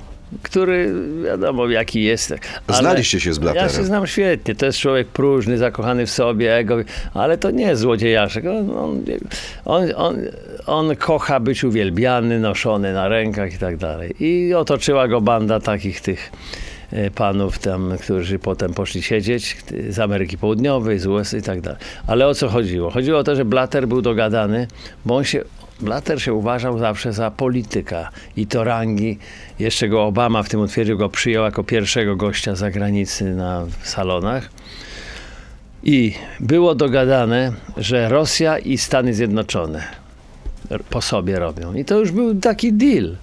który 0.43 0.93
wiadomo 1.25 1.67
jaki 1.67 2.03
jest. 2.03 2.33
ale 2.67 2.77
Znaliście 2.77 3.19
się 3.19 3.33
z 3.33 3.39
Blatterem. 3.39 3.69
Ja 3.69 3.75
się 3.75 3.83
znam 3.83 4.07
świetnie. 4.07 4.55
To 4.55 4.65
jest 4.65 4.79
człowiek 4.79 5.07
próżny, 5.07 5.57
zakochany 5.57 6.05
w 6.05 6.11
sobie, 6.11 6.55
ego, 6.55 6.75
ale 7.13 7.37
to 7.37 7.51
nie 7.51 7.65
jest 7.65 7.81
złodziejaszek. 7.81 8.45
On, 8.45 8.69
on, 8.77 9.03
on, 9.65 9.83
on, 9.95 10.17
on 10.65 10.95
kocha 10.95 11.39
być 11.39 11.63
uwielbiany, 11.63 12.39
noszony 12.39 12.93
na 12.93 13.07
rękach 13.07 13.53
i 13.53 13.57
tak 13.57 13.77
dalej. 13.77 14.15
I 14.19 14.53
otoczyła 14.53 15.07
go 15.07 15.21
banda 15.21 15.59
takich 15.59 16.01
tych 16.01 16.31
e, 16.91 17.11
panów 17.11 17.59
tam, 17.59 17.93
którzy 18.01 18.39
potem 18.39 18.73
poszli 18.73 19.01
siedzieć 19.01 19.57
z 19.89 19.99
Ameryki 19.99 20.37
Południowej, 20.37 20.99
z 20.99 21.07
USA 21.07 21.37
i 21.37 21.41
tak 21.41 21.61
dalej. 21.61 21.79
Ale 22.07 22.27
o 22.27 22.33
co 22.33 22.49
chodziło? 22.49 22.91
Chodziło 22.91 23.19
o 23.19 23.23
to, 23.23 23.35
że 23.35 23.45
Blatter 23.45 23.87
był 23.87 24.01
dogadany, 24.01 24.67
bo 25.05 25.15
on 25.15 25.23
się 25.23 25.43
Blatter 25.83 26.21
się 26.21 26.33
uważał 26.33 26.79
zawsze 26.79 27.13
za 27.13 27.31
polityka 27.31 28.09
i 28.37 28.47
to 28.47 28.63
rangi. 28.63 29.17
Jeszcze 29.59 29.89
go 29.89 30.05
Obama 30.05 30.43
w 30.43 30.49
tym 30.49 30.59
utwierdził, 30.59 30.97
go 30.97 31.09
przyjął 31.09 31.43
jako 31.43 31.63
pierwszego 31.63 32.15
gościa 32.15 32.55
zagranicy 32.55 33.35
na 33.35 33.65
salonach. 33.83 34.49
I 35.83 36.13
było 36.39 36.75
dogadane, 36.75 37.51
że 37.77 38.09
Rosja 38.09 38.59
i 38.59 38.77
Stany 38.77 39.13
Zjednoczone 39.13 39.83
po 40.89 41.01
sobie 41.01 41.39
robią. 41.39 41.73
I 41.73 41.85
to 41.85 41.99
już 41.99 42.11
był 42.11 42.35
taki 42.35 42.73
deal. 42.73 43.15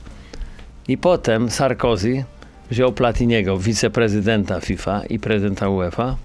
I 0.89 0.99
potem 0.99 1.51
Sarkozy 1.51 2.25
wziął 2.71 2.93
Platiniego, 2.93 3.59
wiceprezydenta 3.59 4.61
FIFA 4.61 5.03
i 5.09 5.19
prezydenta 5.19 5.69
UEFA, 5.69 6.17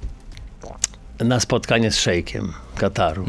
na 1.19 1.39
spotkanie 1.39 1.91
z 1.91 1.97
szejkiem 1.97 2.53
Kataru. 2.77 3.25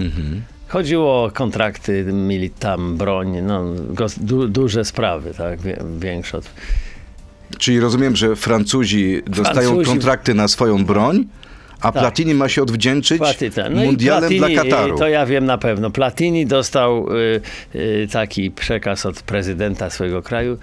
Chodziło 0.69 1.25
o 1.25 1.31
kontrakty, 1.31 2.05
mieli 2.05 2.51
tam 2.51 2.97
broń, 2.97 3.43
no, 3.43 3.65
du, 4.17 4.49
duże 4.49 4.85
sprawy, 4.85 5.35
tak, 5.35 5.59
większe 5.99 6.39
od... 6.39 6.51
Czyli 7.59 7.81
rozumiem, 7.81 8.17
że 8.17 8.37
Francuzi 8.37 9.23
dostają 9.27 9.71
Francuzi- 9.71 9.87
kontrakty 9.87 10.35
na 10.35 10.49
swoją 10.49 10.85
broń, 10.85 11.25
a 11.81 11.93
Platini 11.93 12.35
ma 12.35 12.49
się 12.49 12.63
odwdzięczyć 12.63 13.19
Platini, 13.19 13.53
no 13.71 13.85
mundialem 13.85 14.39
Platini, 14.39 14.55
dla 14.55 14.65
Kataru. 14.65 14.99
To 14.99 15.09
ja 15.09 15.27
wiem 15.27 15.47
na 15.47 15.59
pewno. 15.59 15.91
Platini 15.91 16.47
dostał 16.47 17.07
y, 17.17 17.41
y, 17.75 18.09
taki 18.13 18.51
przekaz 18.51 19.07
od 19.07 19.23
prezydenta 19.23 19.91
swojego 19.91 20.23
kraju. 20.23 20.59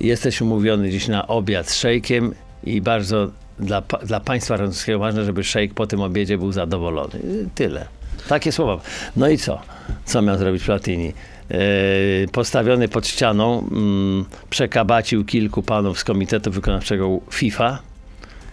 Jesteś 0.00 0.40
umówiony 0.40 0.90
dziś 0.90 1.08
na 1.08 1.26
obiad 1.26 1.70
z 1.70 1.76
szejkiem 1.76 2.34
i 2.64 2.80
bardzo 2.80 3.30
dla, 3.60 3.82
dla 4.02 4.20
państwa 4.20 4.56
francuskiego 4.56 4.98
ważne, 4.98 5.24
żeby 5.24 5.44
szejk 5.44 5.74
po 5.74 5.86
tym 5.86 6.00
obiedzie 6.00 6.38
był 6.38 6.52
zadowolony. 6.52 7.20
Tyle. 7.54 7.97
Takie 8.28 8.52
słowa. 8.52 8.80
No 9.16 9.28
i 9.28 9.38
co? 9.38 9.62
Co 10.04 10.22
miał 10.22 10.38
zrobić 10.38 10.64
Platini? 10.64 11.12
Y, 11.50 12.28
postawiony 12.32 12.88
pod 12.88 13.06
ścianą 13.06 13.68
mm, 13.70 14.24
przekabacił 14.50 15.24
kilku 15.24 15.62
panów 15.62 15.98
z 15.98 16.04
Komitetu 16.04 16.50
Wykonawczego 16.50 17.20
FIFA, 17.30 17.78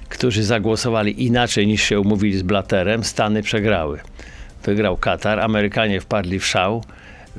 którzy 0.09 0.43
zagłosowali 0.43 1.25
inaczej 1.25 1.67
niż 1.67 1.81
się 1.83 1.99
umówili 1.99 2.37
z 2.37 2.41
Blatterem, 2.41 3.03
Stany 3.03 3.43
przegrały. 3.43 3.99
Wygrał 4.63 4.97
Katar, 4.97 5.39
Amerykanie 5.39 6.01
wpadli 6.01 6.39
w 6.39 6.45
szał. 6.45 6.83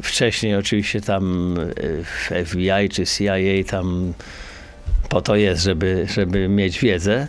Wcześniej 0.03 0.57
oczywiście 0.57 1.01
tam 1.01 1.55
y, 2.31 2.45
FBI 2.45 2.89
czy 2.91 3.07
CIA 3.07 3.65
tam 3.71 4.13
po 5.09 5.21
to 5.21 5.37
jest, 5.37 5.63
żeby, 5.63 6.07
żeby 6.15 6.49
mieć 6.49 6.79
wiedzę. 6.79 7.29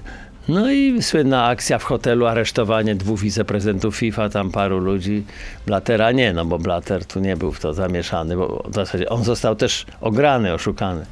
No 0.49 0.71
i 0.71 1.01
słynna 1.01 1.45
akcja 1.45 1.79
w 1.79 1.83
hotelu, 1.83 2.25
aresztowanie 2.25 2.95
dwóch 2.95 3.19
wiceprezydentów 3.19 3.95
FIFA, 3.97 4.29
tam 4.29 4.51
paru 4.51 4.79
ludzi. 4.79 5.23
Blattera 5.65 6.11
nie, 6.11 6.33
no 6.33 6.45
bo 6.45 6.59
Blatter 6.59 7.05
tu 7.05 7.19
nie 7.19 7.37
był 7.37 7.51
w 7.51 7.59
to 7.59 7.73
zamieszany, 7.73 8.37
bo 8.37 8.63
w 8.69 8.75
zasadzie 8.75 9.09
on 9.09 9.23
został 9.23 9.55
też 9.55 9.85
ograny, 10.01 10.53
oszukany. 10.53 11.05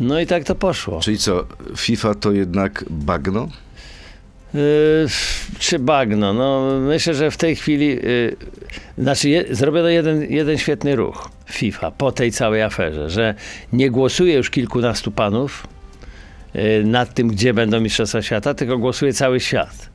No 0.00 0.20
i 0.20 0.26
tak 0.26 0.44
to 0.44 0.54
poszło. 0.54 1.00
Czyli 1.00 1.18
co, 1.18 1.44
FIFA 1.76 2.14
to 2.14 2.32
jednak 2.32 2.84
bagno? 2.90 3.48
Yy, 4.54 4.60
czy 5.58 5.78
bagno? 5.78 6.32
No, 6.32 6.78
myślę, 6.80 7.14
że 7.14 7.30
w 7.30 7.36
tej 7.36 7.56
chwili 7.56 7.88
yy, 7.88 8.36
znaczy 8.98 9.28
je, 9.28 9.44
zrobiono 9.50 9.88
jeden, 9.88 10.22
jeden 10.32 10.58
świetny 10.58 10.96
ruch 10.96 11.30
FIFA 11.46 11.90
po 11.90 12.12
tej 12.12 12.32
całej 12.32 12.62
aferze, 12.62 13.10
że 13.10 13.34
nie 13.72 13.90
głosuje 13.90 14.34
już 14.34 14.50
kilkunastu 14.50 15.10
panów 15.10 15.66
nad 16.84 17.14
tym, 17.14 17.28
gdzie 17.28 17.54
będą 17.54 17.80
Mistrzostwa 17.80 18.22
Świata, 18.22 18.54
tylko 18.54 18.78
głosuje 18.78 19.12
cały 19.12 19.40
świat. 19.40 19.90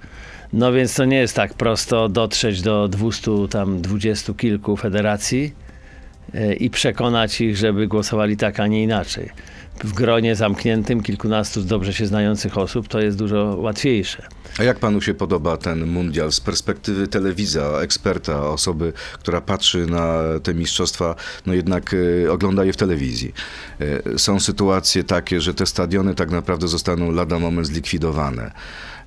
No 0.54 0.74
więc 0.74 0.96
to 0.96 1.06
nie 1.06 1.18
jest 1.18 1.36
tak 1.36 1.54
prosto 1.54 2.10
dotrzeć 2.10 2.62
do 2.62 2.88
200 2.88 3.32
tam 3.50 3.82
dwudziestu 3.82 4.36
kilku 4.36 4.78
federacji 4.78 5.54
yy, 6.34 6.56
i 6.56 6.70
przekonać 6.70 7.42
ich, 7.42 7.58
żeby 7.58 7.88
głosowali 7.88 8.38
tak, 8.38 8.60
a 8.60 8.68
nie 8.68 8.84
inaczej. 8.84 9.30
W 9.84 9.94
gronie 9.94 10.36
zamkniętym 10.36 11.04
kilkunastu 11.04 11.62
dobrze 11.62 11.94
się 11.94 12.08
znających 12.08 12.58
osób 12.58 12.88
to 12.88 13.02
jest 13.02 13.18
dużo 13.18 13.56
łatwiejsze. 13.60 14.28
A 14.60 14.64
jak 14.64 14.80
panu 14.80 15.02
się 15.02 15.14
podoba 15.14 15.58
ten 15.58 15.88
mundial 15.88 16.32
z 16.32 16.40
perspektywy 16.40 17.08
telewidza, 17.08 17.80
eksperta, 17.82 18.48
osoby, 18.50 18.94
która 19.14 19.42
patrzy 19.42 19.86
na 19.86 20.24
te 20.44 20.54
mistrzostwa, 20.54 21.16
no 21.46 21.54
jednak 21.54 21.94
y, 21.94 22.32
ogląda 22.32 22.66
je 22.66 22.74
w 22.74 22.78
telewizji? 22.78 23.34
Y, 23.82 24.20
są 24.20 24.40
sytuacje 24.40 25.04
takie, 25.04 25.42
że 25.42 25.54
te 25.54 25.66
stadiony 25.66 26.16
tak 26.16 26.32
naprawdę 26.32 26.68
zostaną 26.68 27.12
lada 27.12 27.40
moment 27.40 27.68
zlikwidowane. 27.68 28.52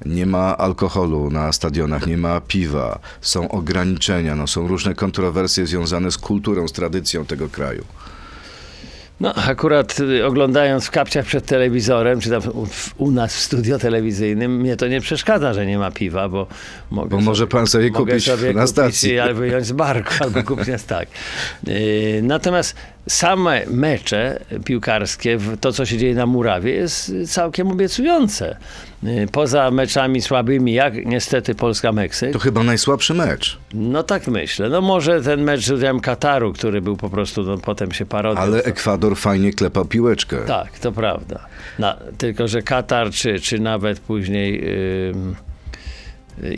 Nie 0.06 0.26
ma 0.26 0.56
alkoholu 0.58 1.30
na 1.30 1.52
stadionach, 1.52 2.06
nie 2.06 2.16
ma 2.16 2.40
piwa, 2.40 2.98
są 3.20 3.48
ograniczenia, 3.48 4.36
no, 4.36 4.46
są 4.46 4.68
różne 4.68 4.94
kontrowersje 4.94 5.66
związane 5.66 6.10
z 6.10 6.18
kulturą, 6.18 6.68
z 6.68 6.72
tradycją 6.72 7.24
tego 7.24 7.48
kraju. 7.48 7.84
No, 9.22 9.34
akurat 9.34 10.00
y, 10.00 10.26
oglądając 10.26 10.86
w 10.86 10.90
kapciach 10.90 11.24
przed 11.26 11.46
telewizorem, 11.46 12.20
czy 12.20 12.30
tam 12.30 12.42
u, 12.52 12.66
w- 12.66 12.94
u 12.98 13.10
nas 13.10 13.36
w 13.36 13.38
studio 13.40 13.78
telewizyjnym, 13.78 14.56
mnie 14.56 14.76
to 14.76 14.88
nie 14.88 15.00
przeszkadza, 15.00 15.54
że 15.54 15.66
nie 15.66 15.78
ma 15.78 15.90
piwa, 15.90 16.28
bo 16.28 16.46
mogę 16.90 17.08
Bo 17.16 17.20
może 17.22 17.46
pan 17.46 17.66
sobie 17.66 17.90
kupić 17.90 18.24
sobie 18.24 18.46
na 18.46 18.52
kupić 18.52 18.70
stacji. 18.70 19.18
albo 19.18 19.34
wyjąć 19.40 19.66
z 19.66 19.72
barku, 19.72 20.10
albo 20.20 20.42
kupić 20.42 20.82
tak. 20.86 21.08
Natomiast 22.22 22.76
same 23.08 23.66
mecze 23.66 24.40
piłkarskie, 24.64 25.38
to 25.60 25.72
co 25.72 25.86
się 25.86 25.98
dzieje 25.98 26.14
na 26.14 26.26
murawie 26.26 26.72
jest 26.72 27.12
całkiem 27.26 27.68
obiecujące. 27.68 28.56
Yy, 29.02 29.26
Poza 29.32 29.70
meczami 29.70 30.20
słabymi, 30.20 30.72
jak 30.72 31.06
niestety 31.06 31.54
Polska-Meksyk, 31.54 32.32
To 32.32 32.38
chyba 32.38 32.62
najsłabszy 32.62 33.14
mecz, 33.14 33.58
no 33.74 34.02
tak 34.02 34.26
myślę. 34.28 34.68
No 34.68 34.80
może 34.80 35.20
ten 35.22 35.42
mecz 35.42 35.60
z 35.60 35.70
udziałem 35.70 36.00
Kataru, 36.00 36.52
który 36.52 36.82
był 36.82 36.96
po 36.96 37.10
prostu, 37.10 37.42
no, 37.42 37.58
potem 37.58 37.92
się 37.92 38.06
parodią. 38.06 38.40
ale 38.40 38.62
Ekwador 38.64 39.16
fajnie 39.16 39.52
klepał 39.52 39.84
piłeczkę. 39.84 40.36
Tak, 40.46 40.78
to 40.78 40.92
prawda. 40.92 41.46
Na, 41.78 41.96
tylko, 42.18 42.48
że 42.48 42.62
Katar, 42.62 43.10
czy, 43.10 43.40
czy 43.40 43.58
nawet 43.58 44.00
później 44.00 44.64
ym, 45.10 45.34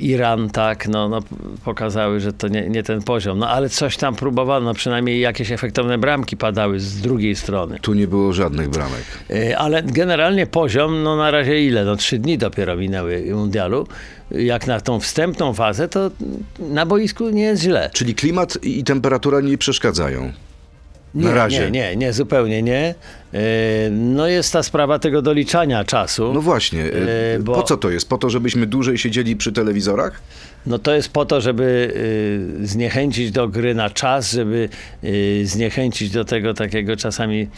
Iran, 0.00 0.50
tak, 0.50 0.88
no, 0.88 1.08
no 1.08 1.20
pokazały, 1.64 2.20
że 2.20 2.32
to 2.32 2.48
nie, 2.48 2.68
nie 2.68 2.82
ten 2.82 3.02
poziom. 3.02 3.38
No 3.38 3.48
ale 3.48 3.68
coś 3.68 3.96
tam 3.96 4.16
próbowano, 4.16 4.66
no, 4.66 4.74
przynajmniej 4.74 5.20
jakieś 5.20 5.52
efektowne 5.52 5.98
bramki 5.98 6.36
padały 6.36 6.80
z 6.80 7.00
drugiej 7.00 7.36
strony. 7.36 7.78
Tu 7.82 7.94
nie 7.94 8.06
było 8.06 8.32
żadnych 8.32 8.68
bramek. 8.68 9.04
Y, 9.30 9.56
Ale 9.58 9.82
generalnie 9.82 10.46
poziom, 10.46 11.02
no 11.02 11.16
na 11.16 11.30
razie 11.30 11.64
ile? 11.66 11.84
No 11.84 11.96
trzy 11.96 12.18
dni 12.18 12.38
dopiero 12.38 12.76
minęły 12.76 13.24
mundialu. 13.34 13.86
Jak 14.30 14.66
na 14.66 14.80
tą 14.80 15.00
wstępną 15.00 15.54
fazę, 15.54 15.88
to 15.88 16.10
na 16.58 16.86
boisku 16.86 17.30
nie 17.30 17.42
jest 17.42 17.62
źle. 17.62 17.90
Czyli 17.92 18.14
klimat 18.14 18.58
i 18.62 18.84
temperatura 18.84 19.40
nie 19.40 19.58
przeszkadzają. 19.58 20.32
Nie, 21.14 21.24
Na 21.24 21.34
razie. 21.34 21.70
Nie, 21.70 21.70
nie, 21.70 21.96
nie, 21.96 22.12
zupełnie 22.12 22.62
nie. 22.62 22.94
Y, 23.34 23.38
No 23.90 24.26
jest 24.26 24.52
ta 24.52 24.62
sprawa 24.62 24.98
tego 24.98 25.22
doliczania 25.22 25.84
czasu. 25.84 26.32
No 26.34 26.40
właśnie, 26.40 26.82
E, 26.84 27.38
bo- 27.40 27.54
po 27.54 27.62
co 27.62 27.76
to 27.76 27.90
jest? 27.90 28.08
Po 28.08 28.18
to, 28.18 28.30
żebyśmy 28.30 28.66
dłużej 28.66 28.98
siedzieli 28.98 29.36
przy 29.36 29.52
telewizorach? 29.52 30.20
No 30.66 30.78
to 30.78 30.94
jest 30.94 31.08
po 31.08 31.24
to, 31.26 31.40
żeby 31.40 31.94
zniechęcić 32.62 33.30
do 33.30 33.48
gry 33.48 33.74
na 33.74 33.90
czas, 33.90 34.32
żeby 34.32 34.68
zniechęcić 35.44 36.10
do 36.10 36.24
tego 36.24 36.54
takiego 36.54 36.96
czasami 36.96 37.48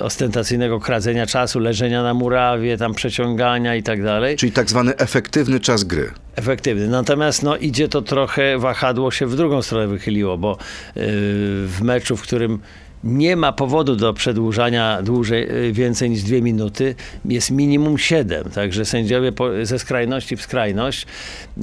ostentacyjnego 0.00 0.80
kradzenia 0.80 1.26
czasu, 1.26 1.58
leżenia 1.60 2.02
na 2.02 2.14
murawie, 2.14 2.76
tam 2.78 2.94
przeciągania 2.94 3.76
i 3.76 3.82
tak 3.82 4.02
dalej. 4.02 4.36
Czyli 4.36 4.52
tak 4.52 4.70
zwany 4.70 4.96
efektywny 4.96 5.60
czas 5.60 5.84
gry. 5.84 6.10
Efektywny. 6.36 6.88
Natomiast 6.88 7.42
no, 7.42 7.56
idzie 7.56 7.88
to 7.88 8.02
trochę, 8.02 8.58
wahadło 8.58 9.10
się 9.10 9.26
w 9.26 9.36
drugą 9.36 9.62
stronę 9.62 9.86
wychyliło, 9.88 10.38
bo 10.38 10.58
w 10.96 11.78
meczu, 11.82 12.16
w 12.16 12.22
którym 12.22 12.58
nie 13.04 13.36
ma 13.36 13.52
powodu 13.52 13.96
do 13.96 14.12
przedłużania 14.12 15.02
dłużej, 15.02 15.66
y, 15.68 15.72
więcej 15.72 16.10
niż 16.10 16.22
dwie 16.22 16.42
minuty, 16.42 16.94
jest 17.24 17.50
minimum 17.50 17.98
siedem. 17.98 18.50
Także 18.50 18.84
sędziowie 18.84 19.32
po, 19.32 19.48
ze 19.62 19.78
skrajności 19.78 20.36
w 20.36 20.42
skrajność 20.42 21.06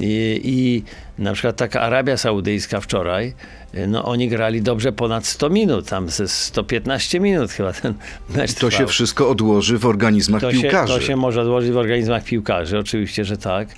i, 0.00 0.40
i 0.44 0.82
na 1.18 1.32
przykład 1.32 1.56
taka 1.56 1.80
Arabia 1.80 2.16
Saudyjska 2.16 2.80
wczoraj, 2.80 3.34
y, 3.74 3.86
no 3.86 4.04
oni 4.04 4.28
grali 4.28 4.62
dobrze 4.62 4.92
ponad 4.92 5.26
100 5.26 5.50
minut, 5.50 5.88
tam 5.88 6.08
ze 6.10 6.28
115 6.28 7.20
minut 7.20 7.50
chyba 7.50 7.72
ten 7.72 7.94
mecz 8.28 8.54
To 8.54 8.70
się 8.70 8.86
wszystko 8.86 9.30
odłoży 9.30 9.78
w 9.78 9.86
organizmach 9.86 10.40
To 10.40 10.52
się, 10.52 10.60
piłkarzy. 10.60 10.94
to 10.94 11.00
się 11.00 11.16
może 11.16 11.40
odłożyć 11.42 11.70
w 11.70 11.76
organizmach 11.76 12.24
piłkarzy, 12.24 12.78
oczywiście, 12.78 13.24
że 13.24 13.36
tak. 13.36 13.68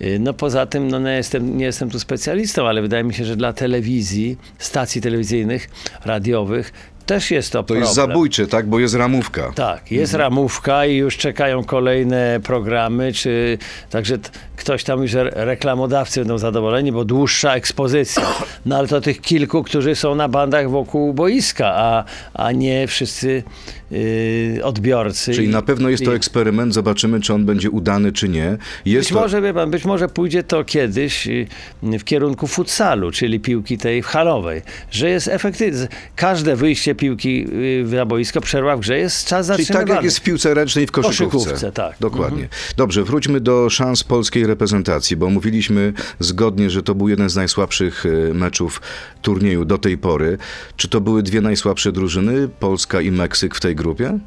Y, 0.00 0.18
No 0.20 0.34
poza 0.34 0.66
tym, 0.66 0.88
no 0.88 0.98
nie 0.98 1.10
jestem, 1.16 1.58
nie 1.58 1.64
jestem 1.64 1.90
tu 1.90 1.98
specjalistą, 2.00 2.68
ale 2.68 2.82
wydaje 2.82 3.04
mi 3.04 3.14
się, 3.14 3.24
że 3.24 3.36
dla 3.36 3.52
telewizji, 3.52 4.36
stacji 4.58 5.00
telewizyjnych, 5.00 5.68
radiowych 6.04 6.72
też 7.06 7.30
jest 7.30 7.52
to, 7.52 7.58
To 7.58 7.64
problem. 7.64 7.82
jest 7.84 7.94
zabójcze, 7.94 8.46
tak? 8.46 8.66
Bo 8.66 8.78
jest 8.78 8.94
ramówka. 8.94 9.52
Tak, 9.54 9.92
jest 9.92 10.14
ramówka 10.14 10.86
i 10.86 10.96
już 10.96 11.16
czekają 11.16 11.64
kolejne 11.64 12.40
programy, 12.42 13.12
czy 13.12 13.58
także 13.90 14.18
ktoś 14.60 14.84
tam 14.84 15.02
już 15.02 15.14
re- 15.14 15.30
reklamodawcy 15.34 16.20
będą 16.20 16.38
zadowoleni, 16.38 16.92
bo 16.92 17.04
dłuższa 17.04 17.54
ekspozycja. 17.54 18.22
No 18.66 18.76
ale 18.78 18.88
to 18.88 19.00
tych 19.00 19.20
kilku, 19.20 19.62
którzy 19.64 19.94
są 19.96 20.14
na 20.14 20.28
bandach 20.28 20.70
wokół 20.70 21.14
boiska, 21.14 21.66
a, 21.74 22.04
a 22.34 22.52
nie 22.52 22.86
wszyscy 22.86 23.42
yy, 23.90 24.60
odbiorcy. 24.64 25.34
Czyli 25.34 25.46
I- 25.46 25.50
na 25.50 25.62
pewno 25.62 25.88
jest 25.88 26.04
to 26.04 26.14
eksperyment, 26.14 26.74
zobaczymy, 26.74 27.20
czy 27.20 27.34
on 27.34 27.44
będzie 27.44 27.70
udany, 27.70 28.12
czy 28.12 28.28
nie. 28.28 28.56
Jest 28.84 29.08
być 29.08 29.14
to... 29.14 29.20
może, 29.20 29.42
wie 29.42 29.54
pan, 29.54 29.70
być 29.70 29.84
może 29.84 30.08
pójdzie 30.08 30.42
to 30.42 30.64
kiedyś 30.64 31.26
y, 31.26 31.46
w 31.98 32.04
kierunku 32.04 32.46
futsalu, 32.46 33.10
czyli 33.10 33.40
piłki 33.40 33.78
tej 33.78 34.02
halowej, 34.02 34.62
że 34.90 35.08
jest 35.10 35.28
efektywne. 35.28 35.88
Każde 36.16 36.56
wyjście 36.56 36.94
piłki 36.94 37.46
y, 37.92 37.96
na 37.96 38.06
boisko, 38.06 38.40
przerwa 38.40 38.76
w 38.76 38.80
grze 38.80 38.98
jest 38.98 39.26
czas 39.26 39.46
Czyli 39.46 39.56
zatrzymywany. 39.58 39.86
tak 39.86 39.94
jak 39.96 40.04
jest 40.04 40.18
w 40.18 40.22
piłce 40.22 40.54
ręcznej 40.54 40.86
w 40.86 40.90
koszykówce. 40.90 41.38
koszykówce, 41.38 41.72
tak. 41.72 41.96
Dokładnie. 42.00 42.48
Dobrze, 42.76 43.04
wróćmy 43.04 43.40
do 43.40 43.70
szans 43.70 44.04
polskiej 44.04 44.46
reprezentacji, 44.50 45.16
bo 45.16 45.30
mówiliśmy 45.30 45.92
zgodnie, 46.18 46.70
że 46.70 46.82
to 46.82 46.94
był 46.94 47.08
jeden 47.08 47.30
z 47.30 47.36
najsłabszych 47.36 48.06
e, 48.06 48.34
meczów 48.34 48.82
turnieju 49.22 49.64
do 49.64 49.78
tej 49.78 49.98
pory. 49.98 50.38
Czy 50.76 50.88
to 50.88 51.00
były 51.00 51.22
dwie 51.22 51.40
najsłabsze 51.40 51.92
drużyny, 51.92 52.48
Polska 52.48 53.00
i 53.00 53.10
Meksyk 53.10 53.54
w 53.54 53.60
tej 53.60 53.74
grupie? 53.76 54.18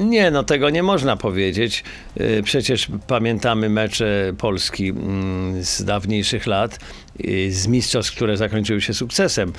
Nie, 0.00 0.30
no 0.30 0.42
tego 0.42 0.70
nie 0.70 0.82
można 0.82 1.16
powiedzieć. 1.16 1.84
Y, 2.20 2.42
Przecież 2.44 2.88
pamiętamy 3.06 3.68
mecze 3.68 4.32
Polski 4.38 4.88
mm, 4.88 5.64
z 5.64 5.84
dawniejszych 5.84 6.46
lat, 6.46 6.78
y, 7.24 7.52
z 7.52 7.66
mistrzostw, 7.66 8.16
które 8.16 8.36
zakończyły 8.36 8.80
się 8.80 8.94
sukcesem. 8.94 9.52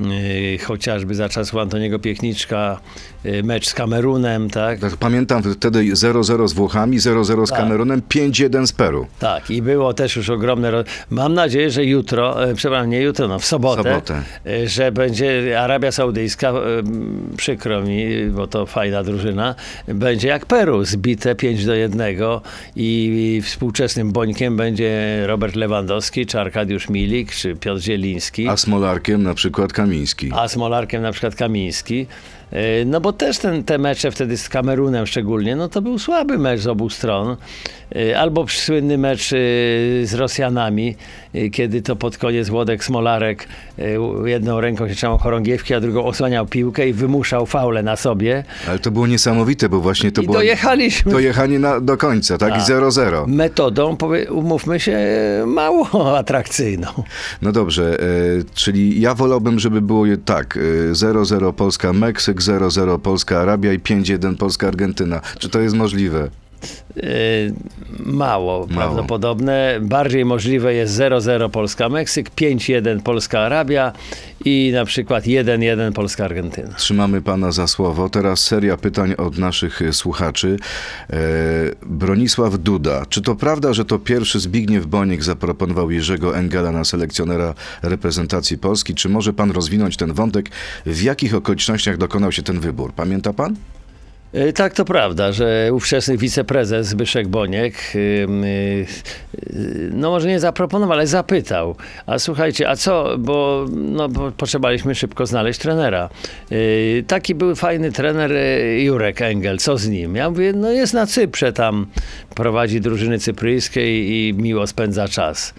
Y, 0.00 0.58
Chociażby 0.64 1.14
za 1.14 1.28
czasów 1.28 1.58
Antoniego 1.58 1.98
Piechniczka, 1.98 2.80
y, 3.26 3.42
mecz 3.42 3.68
z 3.68 3.74
Kamerunem, 3.74 4.50
tak? 4.50 4.78
Tak, 4.78 4.96
pamiętam 4.96 5.42
wtedy 5.42 5.78
0-0 5.92 6.48
z 6.48 6.52
Włochami, 6.52 6.98
0-0 6.98 7.46
z 7.46 7.50
Tak. 7.50 7.58
Kamerunem, 7.58 8.02
5-1 8.08 8.66
z 8.66 8.72
Peru. 8.72 9.06
Tak, 9.18 9.50
i 9.50 9.62
było 9.62 9.94
też 9.94 10.16
już 10.16 10.30
ogromne. 10.30 10.70
Ro... 10.70 10.84
Mam 11.10 11.34
nadzieję, 11.34 11.70
że 11.70 11.84
jutro, 11.84 12.44
e, 12.50 12.54
przepraszam, 12.54 12.90
nie 12.90 13.00
jutro, 13.00 13.28
no 13.28 13.38
w 13.38 13.44
sobotę, 13.44 13.82
Sobotę. 13.82 14.22
e, 14.46 14.68
że 14.68 14.92
będzie 14.92 15.60
Arabia 15.60 15.92
Saudyjska, 15.92 16.48
e, 16.50 16.54
przykro 17.36 17.82
mi, 17.82 18.06
bo 18.26 18.46
to 18.46 18.66
fajna 18.66 19.02
drużyna, 19.02 19.54
będzie 19.88 20.28
jak 20.28 20.46
Peru, 20.46 20.84
zbite 20.84 21.34
5 21.34 21.64
do 21.64 21.74
1 21.74 22.00
i 22.76 23.40
współczesnym 23.44 24.12
bońkiem 24.12 24.56
będzie 24.56 25.22
Robert 25.26 25.56
Lewandowski, 25.56 26.26
czy 26.26 26.40
Arkadiusz 26.40 26.88
Milik, 26.88 27.32
czy 27.34 27.56
Piotr 27.56 27.82
Zieliński. 27.82 28.48
A 28.48 28.56
Smolarkiem 28.56 29.22
na 29.22 29.34
przykład 29.34 29.72
Kamiński. 29.90 30.30
A 30.34 30.48
z 30.48 30.56
Molarkiem 30.56 31.02
na 31.02 31.12
przykład 31.12 31.34
Kamiński. 31.34 32.06
E, 32.52 32.84
No 32.84 33.00
bo 33.00 33.12
też 33.12 33.38
ten, 33.38 33.64
te 33.64 33.78
mecze 33.78 34.10
wtedy 34.10 34.36
z 34.36 34.48
Kamerunem 34.48 35.06
szczególnie, 35.06 35.56
no 35.56 35.68
to 35.68 35.82
był 35.82 35.98
słaby 35.98 36.38
mecz 36.38 36.60
z 36.60 36.66
obu 36.66 36.90
stron. 36.90 37.36
E, 37.96 38.18
Albo 38.18 38.48
słynny 38.48 38.98
mecz 38.98 39.32
e, 39.32 39.36
z 40.06 40.14
Rosjanami, 40.14 40.96
kiedy 41.52 41.82
to 41.82 41.96
pod 41.96 42.18
koniec 42.18 42.48
Włodek 42.48 42.84
Smolarek 42.84 43.48
e, 43.78 43.84
jedną 44.28 44.60
ręką 44.60 44.88
się 44.88 44.94
trzymał 44.94 45.18
chorągiewki, 45.18 45.74
a 45.74 45.80
drugą 45.80 46.04
osłaniał 46.04 46.46
piłkę 46.46 46.88
i 46.88 46.92
wymuszał 46.92 47.46
faule 47.46 47.82
na 47.82 47.96
sobie. 47.96 48.44
Ale 48.68 48.78
to 48.78 48.90
było 48.90 49.06
niesamowite, 49.06 49.68
bo 49.68 49.80
właśnie 49.80 50.12
to 50.12 50.22
I 50.22 50.24
było 50.24 50.36
dojechaliśmy 50.36 51.12
dojechanie 51.12 51.58
na, 51.58 51.80
do 51.80 51.96
końca, 51.96 52.38
tak? 52.38 52.56
I 52.56 52.60
0-0. 52.60 53.26
metodą, 53.26 53.96
powie, 53.96 54.32
umówmy 54.32 54.80
się, 54.80 54.98
mało 55.46 55.88
atrakcyjną. 56.18 56.88
No 57.42 57.52
dobrze, 57.52 58.00
e, 58.00 58.06
czyli 58.54 59.00
ja 59.00 59.14
wolałbym, 59.14 59.58
żeby 59.58 59.80
było 59.80 60.04
tak, 60.24 60.58
e, 60.90 60.94
0-0 60.94 61.52
Polska-Meksyk, 61.52 62.40
0-0 62.40 62.98
Polska-Arabia 62.98 63.72
i 63.72 63.78
5-1 63.78 64.36
Polska-Argentyna. 64.36 65.20
Czy 65.38 65.48
to 65.48 65.60
jest 65.60 65.74
możliwe? 65.74 66.28
Mało, 67.98 68.66
prawdopodobne. 68.66 69.78
Bardziej 69.80 70.24
możliwe 70.24 70.74
jest 70.74 70.98
0-0 70.98 71.50
Polska-Meksyk, 71.50 72.30
5-1 72.30 73.02
Polska-Arabia 73.02 73.92
i 74.44 74.70
na 74.74 74.84
przykład 74.84 75.24
1-1 75.24 75.92
Polska-Argentyna. 75.92 76.74
Trzymamy 76.74 77.22
pana 77.22 77.52
za 77.52 77.66
słowo. 77.66 78.08
Teraz 78.08 78.40
seria 78.40 78.76
pytań 78.76 79.14
od 79.18 79.38
naszych 79.38 79.80
słuchaczy. 79.92 80.56
E, 81.10 81.16
Bronisław 81.82 82.58
Duda. 82.58 83.06
Czy 83.08 83.22
to 83.22 83.34
prawda, 83.34 83.72
że 83.72 83.84
to 83.84 83.98
pierwszy 83.98 84.40
Zbigniew 84.40 84.86
Boniek 84.86 85.24
zaproponował 85.24 85.90
Jerzego 85.90 86.36
Engela 86.36 86.72
na 86.72 86.84
selekcjonera 86.84 87.54
reprezentacji 87.82 88.58
Polski? 88.58 88.94
Czy 88.94 89.08
może 89.08 89.32
pan 89.32 89.50
rozwinąć 89.50 89.96
ten 89.96 90.12
wątek? 90.12 90.50
W 90.86 91.02
jakich 91.02 91.34
okolicznościach 91.34 91.96
dokonał 91.96 92.32
się 92.32 92.42
ten 92.42 92.60
wybór? 92.60 92.92
Pamięta 92.92 93.32
pan? 93.32 93.56
E, 94.36 94.52
Tak, 94.52 94.74
to 94.74 94.84
prawda, 94.84 95.32
że 95.32 95.70
ówczesny 95.72 96.16
wiceprezes 96.16 96.86
Zbyszek 96.86 97.28
Boniek, 97.28 97.74
y, 97.94 97.98
y, 97.98 98.86
no 99.92 100.10
może 100.10 100.28
nie 100.28 100.40
zaproponował, 100.40 100.92
ale 100.92 101.06
zapytał, 101.06 101.76
a 102.06 102.18
słuchajcie, 102.18 102.68
a 102.68 102.76
co, 102.76 103.18
bo, 103.18 103.66
no, 103.70 104.08
bo 104.08 104.32
potrzebowaliśmy 104.32 104.94
szybko 104.94 105.26
znaleźć 105.26 105.60
trenera. 105.60 106.08
Y, 106.52 107.04
Taki 107.06 107.34
był 107.34 107.54
fajny 107.54 107.92
trener 107.92 108.32
Jurek 108.78 109.22
Engel, 109.22 109.58
co 109.58 109.76
z 109.78 109.88
nim? 109.88 110.16
Ja 110.16 110.30
mówię, 110.30 110.52
no 110.52 110.70
jest 110.70 110.94
na 110.94 111.06
Cyprze, 111.06 111.52
tam 111.52 111.86
prowadzi 112.34 112.80
drużyny 112.80 113.18
cypryjskiej 113.18 114.10
i 114.10 114.34
miło 114.34 114.66
spędza 114.66 115.08
czas. 115.08 115.54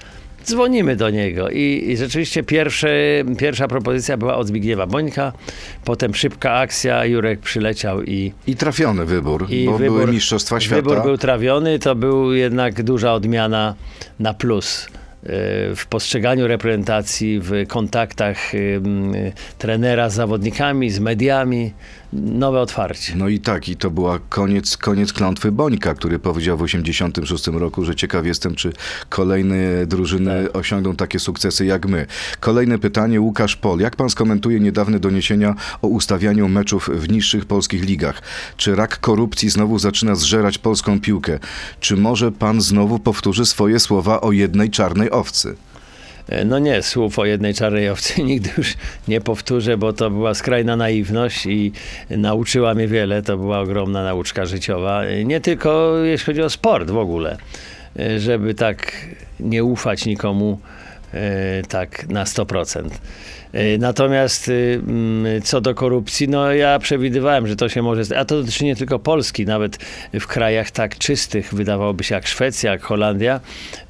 Dzwonimy 0.47 0.95
do 0.95 1.09
niego. 1.09 1.49
I, 1.49 1.83
i 1.87 1.97
rzeczywiście 1.97 2.43
pierwsze, 2.43 2.89
pierwsza 3.37 3.67
propozycja 3.67 4.17
była 4.17 4.35
od 4.35 4.47
Zbigniewa 4.47 4.87
Bońka, 4.87 5.33
potem 5.85 6.15
szybka 6.15 6.53
akcja, 6.53 7.05
Jurek 7.05 7.39
przyleciał 7.39 8.03
i, 8.03 8.33
I 8.47 8.55
trafiony 8.55 9.05
wybór, 9.05 9.45
i 9.49 9.65
bo 9.65 9.77
były 9.77 10.07
Mistrzostwa 10.07 10.59
Świata. 10.59 10.81
Wybór 10.81 11.03
był 11.03 11.17
trawiony, 11.17 11.79
to 11.79 11.95
był 11.95 12.33
jednak 12.33 12.83
duża 12.83 13.13
odmiana 13.13 13.75
na 14.19 14.33
plus 14.33 14.87
w 15.75 15.85
postrzeganiu 15.89 16.47
reprezentacji, 16.47 17.39
w 17.39 17.51
kontaktach 17.67 18.37
ym, 18.55 19.13
trenera 19.57 20.09
z 20.09 20.13
zawodnikami, 20.13 20.89
z 20.89 20.99
mediami. 20.99 21.73
Nowe 22.13 22.61
otwarcie. 22.61 23.13
No 23.15 23.27
i 23.27 23.39
tak, 23.39 23.69
i 23.69 23.75
to 23.75 23.91
była 23.91 24.19
koniec, 24.29 24.77
koniec 24.77 25.13
klątwy 25.13 25.51
Bońka, 25.51 25.93
który 25.93 26.19
powiedział 26.19 26.57
w 26.57 26.61
86 26.61 27.47
roku, 27.47 27.85
że 27.85 27.95
ciekaw 27.95 28.25
jestem, 28.25 28.55
czy 28.55 28.73
kolejne 29.09 29.85
drużyny 29.85 30.43
Tak. 30.43 30.55
osiągną 30.57 30.95
takie 30.95 31.19
sukcesy 31.19 31.65
jak 31.65 31.85
my. 31.85 32.05
Kolejne 32.39 32.79
pytanie, 32.79 33.21
Łukasz 33.21 33.55
Pol. 33.55 33.79
Jak 33.79 33.95
pan 33.95 34.09
skomentuje 34.09 34.59
niedawne 34.59 34.99
doniesienia 34.99 35.55
o 35.81 35.87
ustawianiu 35.87 36.49
meczów 36.49 36.89
w 36.93 37.09
niższych 37.09 37.45
polskich 37.45 37.83
ligach? 37.85 38.21
Czy 38.57 38.75
rak 38.75 38.99
korupcji 38.99 39.49
znowu 39.49 39.79
zaczyna 39.79 40.15
zżerać 40.15 40.57
polską 40.57 41.01
piłkę? 41.01 41.39
Czy 41.79 41.97
może 41.97 42.31
pan 42.31 42.61
znowu 42.61 42.99
powtórzy 42.99 43.45
swoje 43.45 43.79
słowa 43.79 44.21
o 44.21 44.31
jednej 44.31 44.69
czarnej 44.69 45.11
owcy. 45.17 45.55
E, 46.29 46.45
No 46.45 46.59
nie, 46.59 46.81
słów 46.81 47.19
o 47.19 47.25
jednej 47.25 47.53
czarnej 47.53 47.89
owcy 47.89 48.23
nigdy 48.23 48.49
już 48.57 48.73
nie 49.07 49.21
powtórzę, 49.21 49.77
bo 49.77 49.93
to 49.93 50.09
była 50.09 50.33
skrajna 50.33 50.75
naiwność 50.75 51.45
i 51.45 51.71
nauczyła 52.09 52.73
mnie 52.73 52.87
wiele. 52.87 53.21
To 53.21 53.37
była 53.37 53.59
ogromna 53.59 54.03
nauczka 54.03 54.45
życiowa. 54.45 55.03
E, 55.03 55.25
Nie 55.25 55.41
tylko 55.41 55.97
jeśli 56.03 56.25
chodzi 56.25 56.41
o 56.41 56.49
sport 56.49 56.89
w 56.91 56.97
ogóle, 56.97 57.37
e, 57.99 58.19
żeby 58.19 58.53
tak 58.53 58.91
nie 59.39 59.63
ufać 59.63 60.05
nikomu 60.05 60.59
tak 61.67 62.09
na 62.09 62.23
100%. 62.23 62.89
E, 63.53 63.77
Natomiast 63.77 64.47
y, 64.47 64.81
mm, 64.87 65.41
co 65.41 65.61
do 65.61 65.75
korupcji, 65.75 66.29
no 66.29 66.53
ja 66.53 66.79
przewidywałem, 66.79 67.47
że 67.47 67.55
to 67.55 67.69
się 67.69 67.81
może. 67.81 68.17
A 68.17 68.25
to 68.25 68.39
dotyczy 68.39 68.65
nie 68.65 68.75
tylko 68.75 68.99
Polski, 68.99 69.45
nawet 69.45 69.77
w 70.13 70.27
krajach 70.27 70.71
tak 70.71 70.97
czystych, 70.97 71.53
wydawałoby 71.53 72.03
się 72.03 72.15
jak 72.15 72.27
Szwecja, 72.27 72.71
jak 72.71 72.81
Holandia, 72.81 73.39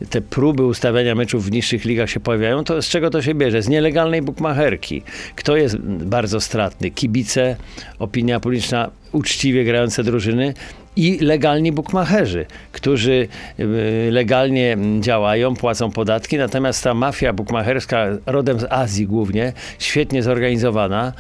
te 0.09 0.21
próby 0.21 0.65
ustawiania 0.65 1.15
meczów 1.15 1.45
w 1.45 1.51
niższych 1.51 1.85
ligach 1.85 2.09
się 2.09 2.19
pojawiają. 2.19 2.63
To 2.63 2.81
z 2.81 2.89
czego 2.89 3.09
to 3.09 3.21
się 3.21 3.33
bierze? 3.33 3.61
Z 3.61 3.67
nielegalnej 3.67 4.21
bukmacherki. 4.21 5.03
Kto 5.35 5.57
jest 5.57 5.77
bardzo 5.77 6.41
stratny? 6.41 6.91
Kibice, 6.91 7.55
opinia 7.99 8.39
publiczna, 8.39 8.91
uczciwie 9.11 9.65
grające 9.65 10.03
drużyny 10.03 10.53
i 10.97 11.19
legalni 11.19 11.71
bukmacherzy, 11.71 12.45
którzy 12.71 13.27
y, 13.60 14.10
legalnie 14.12 14.77
działają, 14.99 15.55
płacą 15.55 15.91
podatki, 15.91 16.38
natomiast 16.38 16.83
ta 16.83 16.93
mafia 16.93 17.33
bukmacherska, 17.33 18.05
rodem 18.25 18.60
z 18.60 18.63
Azji 18.69 19.07
głównie, 19.07 19.53
świetnie 19.79 20.23
zorganizowana, 20.23 21.13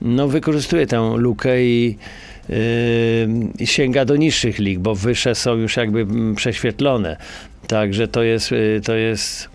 no 0.00 0.28
wykorzystuje 0.28 0.86
tę 0.86 1.14
lukę 1.16 1.62
i 1.62 1.96
yy, 3.58 3.66
sięga 3.66 4.04
do 4.04 4.16
niższych 4.16 4.58
lig, 4.58 4.78
bo 4.78 4.94
wyższe 4.94 5.34
są 5.34 5.56
już 5.56 5.76
jakby 5.76 6.06
prześwietlone. 6.34 7.16
Także 7.66 8.08
to 8.08 8.22
jest, 8.22 8.52
y, 8.52 8.80
to 8.84 8.94
jest 8.94 9.48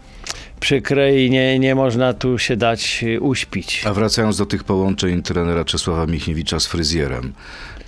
przykre 0.60 1.26
i 1.26 1.30
nie, 1.30 1.60
nie 1.60 1.76
można 1.76 2.14
tu 2.14 2.38
się 2.38 2.56
dać 2.56 3.06
uśpić. 3.20 3.84
A 3.86 3.94
wracając 3.94 4.38
do 4.38 4.46
tych 4.46 4.64
połączeń 4.64 5.22
trenera 5.22 5.66
Czesława 5.66 6.06
Michniewicza 6.06 6.60
z 6.60 6.68
fryzjerem, 6.68 7.34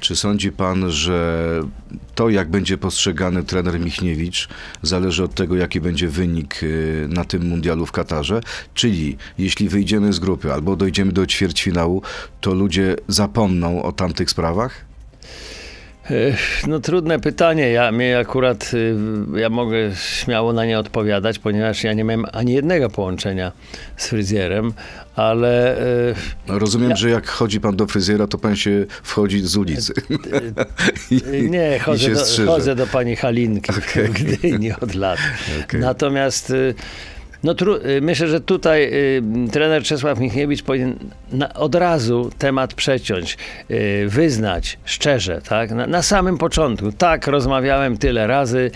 czy 0.01 0.15
sądzi 0.15 0.51
pan, 0.51 0.91
że 0.91 1.61
to, 2.15 2.29
jak 2.29 2.49
będzie 2.49 2.77
postrzegany 2.77 3.43
trener 3.43 3.79
Michniewicz, 3.79 4.49
zależy 4.81 5.23
od 5.23 5.35
tego, 5.35 5.55
jaki 5.55 5.81
będzie 5.81 6.07
wynik 6.07 6.63
y, 6.63 7.05
na 7.09 7.25
tym 7.25 7.47
mundialu 7.47 7.85
w 7.85 7.91
Katarze? 7.91 8.41
Czyli 8.73 9.17
jeśli 9.37 9.69
wyjdziemy 9.69 10.13
z 10.13 10.19
grupy 10.19 10.53
albo 10.53 10.75
dojdziemy 10.75 11.11
do 11.11 11.25
ćwierćfinału, 11.25 12.01
to 12.41 12.53
ludzie 12.53 12.95
zapomną 13.07 13.83
o 13.83 13.91
tamtych 13.91 14.29
sprawach? 14.29 14.85
No 16.67 16.79
trudne 16.79 17.19
pytanie. 17.19 17.69
Ja 17.71 17.91
mnie 17.91 18.19
akurat, 18.19 18.71
y, 18.73 18.95
ja 19.39 19.49
mogę 19.49 19.77
śmiało 19.95 20.53
na 20.53 20.65
nie 20.65 20.79
odpowiadać, 20.79 21.39
ponieważ 21.39 21.83
ja 21.83 21.93
nie 21.93 22.03
miałem 22.03 22.25
ani 22.31 22.53
jednego 22.53 22.89
połączenia 22.89 23.51
z 23.97 24.07
fryzjerem, 24.07 24.73
ale 25.15 25.77
y, 26.09 26.15
No, 26.47 26.59
Rozumiem, 26.59 26.89
Ja- 26.89 26.95
że 26.95 27.09
jak 27.09 27.27
chodzi 27.27 27.59
pan 27.59 27.75
do 27.75 27.87
fryzjera, 27.87 28.27
to 28.27 28.37
pan 28.37 28.55
się 28.55 28.85
wchodzi 29.03 29.41
z 29.47 29.55
ulicy. 29.57 29.93
y, 31.11 31.49
nie, 31.49 31.75
I 31.75 31.79
chodzę 31.79 32.13
do, 32.13 32.45
chodzę 32.51 32.75
do 32.75 32.87
pani 32.87 33.15
Halinki 33.15 33.71
Okej. 33.71 34.07
w 34.07 34.11
Gdyni 34.13 34.71
od 34.71 34.95
lat. 34.95 35.19
Okej. 35.65 35.79
Natomiast 35.81 36.49
y, 36.49 36.75
no, 37.43 37.55
y, 37.85 38.01
myślę, 38.01 38.27
że 38.27 38.41
tutaj 38.41 38.93
y, 38.93 39.21
trener 39.51 39.83
Czesław 39.83 40.19
Michniewicz 40.19 40.63
powinien 40.63 40.95
od 41.55 41.75
razu 41.75 42.31
temat 42.37 42.73
przeciąć, 42.73 43.37
y, 43.71 44.05
wyznać 44.07 44.77
szczerze, 44.85 45.41
tak? 45.49 45.71
Na, 45.71 45.87
na 45.87 46.01
samym 46.01 46.37
początku. 46.37 46.91
Tak, 46.91 47.27
rozmawiałem 47.27 47.97
tyle 47.97 48.27
razy, 48.27 48.71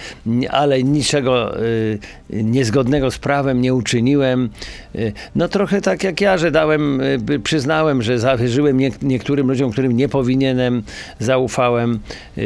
ale 0.49 0.83
niczego 0.83 1.55
niezgodnego 2.29 3.11
z 3.11 3.17
prawem 3.17 3.61
nie 3.61 3.73
uczyniłem. 3.73 4.49
No 5.35 5.47
trochę 5.47 5.81
tak 5.81 6.03
jak 6.03 6.21
ja, 6.21 6.37
że 6.37 6.51
dałem, 6.51 7.01
przyznałem, 7.43 8.01
że 8.01 8.19
zawierzyłem 8.19 8.77
nie, 8.77 8.91
niektórym 9.01 9.47
ludziom, 9.47 9.71
którym 9.71 9.97
nie 9.97 10.09
powinienem, 10.09 10.83
zaufałem, 11.19 11.99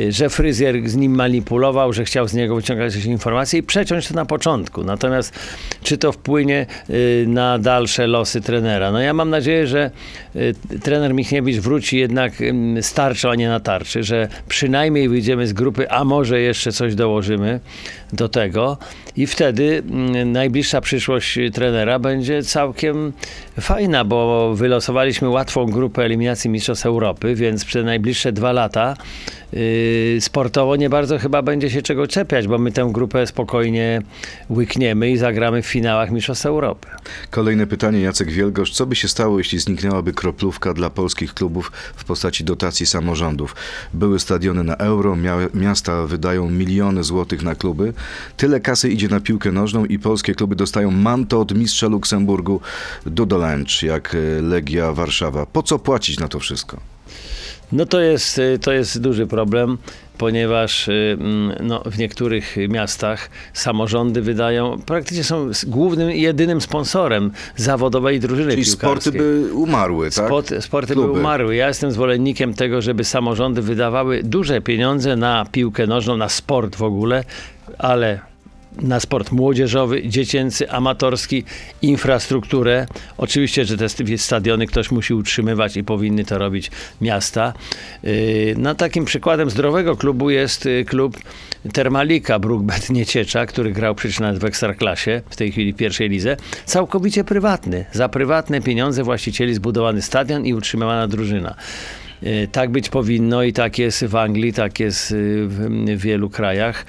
że 0.10 0.30
fryzjer 0.30 0.90
z 0.90 0.96
nim 0.96 1.16
manipulował, 1.16 1.94
że 1.94 2.06
chciał 2.06 2.28
z 2.28 2.34
niego 2.34 2.56
wyciągać 2.56 2.96
jakieś 2.96 3.06
informacje 3.06 3.60
i 3.60 3.64
przeciąć 3.64 4.08
to 4.08 4.14
na 4.14 4.26
początku. 4.26 4.84
Natomiast 4.84 5.34
czy 5.84 5.98
to 5.98 6.09
wpłynie 6.12 6.66
y, 6.90 7.26
na 7.28 7.60
dalsze 7.60 8.08
losy 8.08 8.42
trenera? 8.42 8.92
No 8.92 9.00
ja 9.00 9.14
mam 9.14 9.30
nadzieję, 9.30 9.68
że 9.68 9.92
y, 10.36 10.80
trener 10.84 11.14
Michniewicz 11.14 11.58
wróci 11.58 11.98
jednak 11.98 12.34
z 12.82 12.94
tarczą, 12.94 13.30
a 13.30 13.36
nie 13.36 13.50
na 13.50 13.60
tarczy, 13.60 14.04
że 14.04 14.28
przynajmniej 14.48 15.10
wyjdziemy 15.10 15.48
z 15.48 15.54
grupy, 15.54 15.92
a 15.92 16.04
może 16.04 16.42
jeszcze 16.42 16.72
coś 16.72 16.96
dołożymy 16.96 17.60
do 18.14 18.30
tego 18.30 18.78
i 19.20 19.28
wtedy 19.28 19.84
najbliższa 20.26 20.82
przyszłość 20.82 21.40
trenera 21.54 22.00
będzie 22.00 22.44
całkiem 22.44 23.14
fajna, 23.60 24.06
bo 24.06 24.52
wylosowaliśmy 24.56 25.30
łatwą 25.30 25.66
grupę 25.66 26.04
eliminacji 26.04 26.50
Mistrzostw 26.50 26.86
Europy, 26.86 27.36
więc 27.36 27.66
przez 27.66 27.86
najbliższe 27.86 28.32
dwa 28.32 28.52
lata 28.52 28.96
yy, 29.54 30.18
sportowo 30.20 30.76
nie 30.76 30.90
bardzo 30.90 31.18
chyba 31.18 31.42
będzie 31.42 31.70
się 31.70 31.82
czego 31.82 32.08
czepiać, 32.08 32.48
bo 32.48 32.58
my 32.58 32.72
tę 32.72 32.90
grupę 32.92 33.28
spokojnie 33.28 34.02
łykniemy 34.50 35.12
i 35.12 35.18
zagramy 35.18 35.62
w 35.62 35.68
finałach 35.68 35.99
Mistrzostw 36.08 36.46
Europy. 36.46 36.88
Kolejne 37.32 37.68
pytanie, 37.68 38.02
Jacek 38.02 38.32
Wielgosz. 38.32 38.72
Co 38.72 38.86
by 38.86 38.96
się 38.96 39.08
stało, 39.08 39.38
jeśli 39.38 39.60
zniknęłaby 39.60 40.14
kroplówka 40.14 40.74
dla 40.74 40.90
polskich 40.90 41.34
klubów 41.34 41.72
w 41.96 42.04
postaci 42.04 42.44
dotacji 42.44 42.86
samorządów? 42.86 43.56
Były 43.94 44.20
stadiony 44.20 44.64
na 44.64 44.76
euro, 44.76 45.16
mia- 45.16 45.50
miasta 45.56 46.06
wydają 46.08 46.50
miliony 46.50 47.04
złotych 47.04 47.44
na 47.44 47.56
kluby. 47.56 47.94
Tyle 48.38 48.60
kasy 48.60 48.90
idzie 48.90 49.08
na 49.08 49.20
piłkę 49.20 49.52
nożną 49.52 49.86
i 49.86 50.00
polskie 50.00 50.36
kluby 50.36 50.56
dostają 50.56 50.92
manto 50.92 51.40
od 51.42 51.56
mistrza 51.58 51.88
Luksemburgu 51.88 52.62
Dudolencz, 53.06 53.84
jak 53.84 54.16
e, 54.16 54.42
Legia 54.42 54.94
Warszawa. 54.94 55.46
Po 55.46 55.64
co 55.64 55.80
płacić 55.80 56.20
na 56.20 56.28
to 56.28 56.40
wszystko? 56.40 56.80
No 57.72 57.86
to 57.86 58.02
jest, 58.02 58.38
y, 58.38 58.60
to 58.62 58.72
jest 58.72 59.02
duży 59.02 59.28
problem, 59.28 59.78
ponieważ 60.18 60.88
y, 60.88 61.18
mm, 61.20 61.68
no, 61.68 61.84
w 61.86 61.98
niektórych 61.98 62.56
miastach 62.70 63.30
samorządy 63.54 64.22
wydają, 64.22 64.80
praktycznie 64.86 65.24
są 65.24 65.52
głównym 65.68 66.12
i 66.12 66.22
jedynym 66.22 66.62
sponsorem 66.62 67.32
zawodowej 67.56 68.20
drużyny 68.20 68.52
Czyli 68.52 68.66
piłkarskiej. 68.66 68.90
sporty 69.02 69.12
by 69.18 69.54
umarły, 69.54 70.12
tak? 70.12 70.26
Sport, 70.26 70.54
sporty 70.60 70.94
Kluby. 70.94 71.14
by 71.14 71.20
umarły. 71.20 71.56
Ja 71.56 71.68
jestem 71.68 71.92
zwolennikiem 71.92 72.54
tego, 72.54 72.82
żeby 72.82 73.04
samorządy 73.04 73.62
wydawały 73.62 74.24
duże 74.24 74.62
pieniądze 74.62 75.16
na 75.16 75.46
piłkę 75.52 75.88
nożną, 75.88 76.18
na 76.18 76.30
sport 76.30 76.76
w 76.76 76.84
ogóle, 76.84 77.24
ale 77.78 78.29
na 78.82 79.00
sport 79.00 79.32
młodzieżowy, 79.32 80.08
dziecięcy, 80.08 80.72
amatorski, 80.72 81.44
infrastrukturę. 81.82 82.88
Oczywiście, 83.18 83.66
że 83.66 83.78
te 83.78 83.90
st- 83.90 84.04
stadiony 84.18 84.68
ktoś 84.68 84.92
musi 84.92 85.14
utrzymywać 85.14 85.78
i 85.78 85.84
powinny 85.84 86.26
to 86.26 86.38
robić 86.38 86.72
miasta. 87.02 87.54
Yy, 88.04 88.12
No 88.58 88.76
takim 88.76 89.06
przykładem 89.06 89.50
zdrowego 89.50 89.98
klubu 89.98 90.30
jest 90.30 90.66
y, 90.66 90.86
klub 90.88 91.18
Termalika 91.74 92.40
Brookbet 92.40 92.90
Nieciecza, 92.90 93.46
który 93.46 93.72
grał 93.72 93.96
przecież 93.96 94.20
nawet 94.20 94.42
w 94.42 94.46
Ekstraklasie, 94.46 95.22
w 95.30 95.36
tej 95.36 95.52
chwili 95.52 95.74
w 95.74 95.78
pierwszej 95.78 96.10
lidze. 96.10 96.38
Całkowicie 96.66 97.24
prywatny. 97.24 97.86
Za 97.92 98.10
prywatne 98.10 98.62
pieniądze 98.62 99.04
właścicieli 99.04 99.54
zbudowany 99.54 100.02
stadion 100.02 100.46
i 100.46 100.54
utrzymywana 100.54 101.08
drużyna. 101.08 101.56
Y, 102.24 102.48
Tak 102.52 102.70
być 102.70 102.90
powinno 102.90 103.44
i 103.44 103.54
tak 103.54 103.80
jest 103.80 104.06
w 104.06 104.16
Anglii, 104.16 104.54
tak 104.54 104.80
jest 104.80 105.12
y, 105.12 105.16
w 105.48 105.98
wielu 106.02 106.30
krajach. 106.30 106.86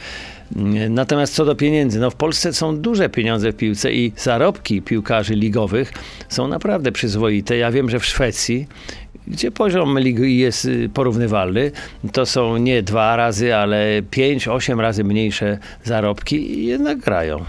Natomiast 0.90 1.34
co 1.34 1.44
do 1.44 1.54
pieniędzy, 1.54 2.00
no 2.00 2.10
w 2.10 2.14
Polsce 2.14 2.52
są 2.52 2.76
duże 2.76 3.08
pieniądze 3.08 3.52
w 3.52 3.56
piłce 3.56 3.92
i 3.92 4.12
zarobki 4.16 4.82
piłkarzy 4.82 5.34
ligowych 5.34 5.92
są 6.28 6.48
naprawdę 6.48 6.92
przyzwoite. 6.92 7.56
Ja 7.56 7.70
wiem, 7.70 7.90
że 7.90 7.98
w 7.98 8.06
Szwecji, 8.06 8.66
gdzie 9.26 9.50
poziom 9.50 9.98
ligi 9.98 10.38
jest 10.38 10.64
y, 10.64 10.88
porównywalny, 10.94 11.72
to 12.12 12.26
są 12.26 12.56
nie 12.56 12.82
dwa 12.82 13.16
razy, 13.16 13.56
ale 13.56 14.02
pięć, 14.10 14.48
osiem 14.48 14.80
razy 14.80 15.04
mniejsze 15.04 15.58
zarobki 15.84 16.58
i 16.58 16.66
jednak 16.66 16.98
grają. 16.98 17.44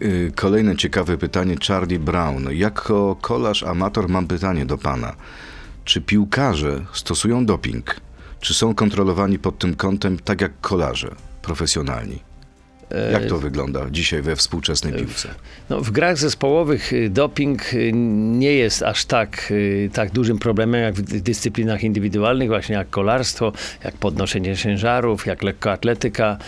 Y, 0.00 0.32
Kolejne 0.34 0.76
ciekawe 0.76 1.18
pytanie, 1.18 1.56
Charlie 1.68 1.98
Brown. 1.98 2.48
Jako 2.52 3.16
kolarz 3.20 3.62
amator 3.62 4.08
mam 4.08 4.26
pytanie 4.26 4.66
do 4.66 4.78
pana. 4.78 5.16
Czy 5.84 6.00
piłkarze 6.00 6.84
stosują 6.92 7.46
doping? 7.46 7.96
Czy 8.40 8.54
są 8.54 8.74
kontrolowani 8.74 9.38
pod 9.38 9.58
tym 9.58 9.74
kątem 9.74 10.18
tak 10.18 10.40
jak 10.40 10.52
kolarze 10.60 11.14
profesjonalni? 11.42 12.27
Jak 13.12 13.26
to 13.26 13.38
wygląda 13.38 13.90
dzisiaj 13.90 14.22
we 14.22 14.36
współczesnej 14.36 14.92
piłce? 14.92 15.28
No, 15.70 15.80
w 15.80 15.90
grach 15.90 16.18
zespołowych 16.18 16.92
y, 16.92 17.10
doping 17.10 17.74
y, 17.74 17.90
nie 17.92 18.52
jest 18.52 18.82
aż 18.82 19.04
tak, 19.04 19.48
y, 19.50 19.90
tak 19.92 20.10
dużym 20.10 20.38
problemem 20.38 20.82
jak 20.82 20.94
w 20.94 21.02
dy- 21.02 21.20
dyscyplinach 21.20 21.84
indywidualnych, 21.84 22.48
właśnie 22.48 22.74
jak 22.74 22.90
kolarstwo, 22.90 23.52
jak 23.84 23.94
podnoszenie 23.96 24.56
ciężarów, 24.56 25.26
jak 25.26 25.42
lekkoatletyka, 25.42 26.38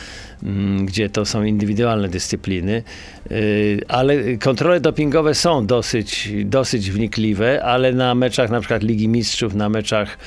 mm, 0.42 0.87
gdzie 0.87 1.11
to 1.11 1.24
są 1.24 1.42
indywidualne 1.42 2.09
dyscypliny. 2.09 2.83
Ale 3.88 4.37
kontrole 4.37 4.81
dopingowe 4.81 5.35
są 5.35 5.66
dosyć, 5.66 6.29
dosyć 6.44 6.90
wnikliwe, 6.90 7.64
ale 7.64 7.92
na 7.92 8.14
meczach 8.14 8.50
na 8.50 8.61
przykład 8.61 8.83
Ligi 8.83 9.09
Mistrzów, 9.09 9.55
na 9.55 9.68
meczach 9.68 10.18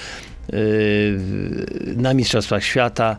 na 1.95 2.13
Mistrzostwach 2.13 2.63
Świata 2.63 3.17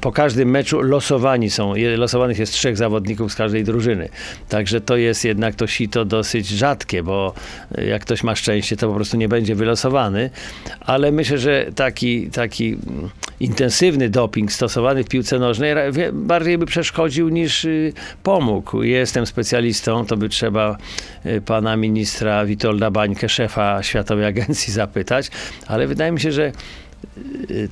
po 0.00 0.12
każdym 0.12 0.50
meczu 0.50 0.82
losowani 0.82 1.50
są, 1.50 1.74
losowanych 1.96 2.38
jest 2.38 2.52
trzech 2.52 2.76
zawodników 2.76 3.32
z 3.32 3.34
każdej 3.34 3.64
drużyny. 3.64 4.08
Także 4.48 4.80
to 4.80 4.96
jest 4.96 5.24
jednak 5.24 5.54
to 5.54 5.66
sito 5.66 6.04
dosyć 6.04 6.48
rzadkie, 6.48 7.02
bo 7.02 7.34
y, 7.78 7.84
jak 7.84 8.02
ktoś 8.02 8.22
ma 8.22 8.34
szczęście, 8.34 8.76
to 8.76 8.88
po 8.88 8.94
prostu 8.94 9.16
nie 9.16 9.28
będzie 9.28 9.54
wylosowany. 9.54 10.30
Ale 10.80 11.12
myślę, 11.12 11.38
że 11.38 11.66
taki, 11.74 12.30
taki 12.30 12.68
mm, 12.68 13.10
intensywny 13.40 14.10
doping 14.10 14.52
stosowany 14.52 15.04
w 15.04 15.08
piłce 15.08 15.38
nożnej 15.38 15.74
bardziej 16.12 16.58
by 16.58 16.66
przeszkodził 16.66 17.28
niż 17.28 17.64
y, 17.64 17.92
pomógł. 18.22 18.82
Jestem 18.82 19.26
specjalistą, 19.26 20.06
to 20.06 20.16
by 20.16 20.28
trzeba 20.28 20.76
y, 21.26 21.40
pana 21.40 21.76
ministra 21.76 22.44
Witolda 22.44 22.90
Bańkę, 22.90 23.28
szefa 23.28 23.82
Światowej 23.82 24.24
Agencji 24.26 24.72
zapytać, 24.72 25.30
ale 25.66 25.86
wydaje 25.86 26.12
mi 26.12 26.20
się, 26.20 26.32
że 26.32 26.46
y, 26.46 26.52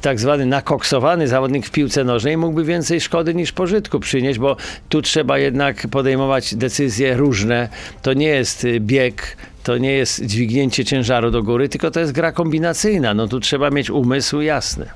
tak 0.00 0.20
zwany 0.20 0.46
nakoksowany 0.46 1.28
zawodnik 1.28 1.66
w 1.66 1.70
piłce 1.70 2.04
nożnej 2.04 2.36
mógłby 2.36 2.64
więcej 2.64 3.00
szkody 3.00 3.34
niż 3.34 3.52
pożytku 3.52 4.00
przynieść, 4.00 4.38
bo 4.38 4.56
tu 4.88 5.02
trzeba 5.02 5.38
jednak 5.38 5.86
podejmować 5.90 6.54
decyzje 6.54 7.16
różne. 7.16 7.68
To 8.02 8.12
nie 8.12 8.26
jest 8.26 8.64
y, 8.64 8.80
bieg, 8.80 9.36
to 9.62 9.78
nie 9.78 9.92
jest 9.92 10.24
dźwignięcie 10.24 10.84
ciężaru 10.84 11.30
do 11.30 11.42
góry, 11.42 11.68
tylko 11.68 11.90
to 11.90 12.00
jest 12.00 12.12
gra 12.12 12.32
kombinacyjna. 12.32 13.14
No 13.14 13.28
tu 13.28 13.40
trzeba 13.40 13.70
mieć 13.70 13.90
umysł 13.90 14.40
jasny. 14.40 14.86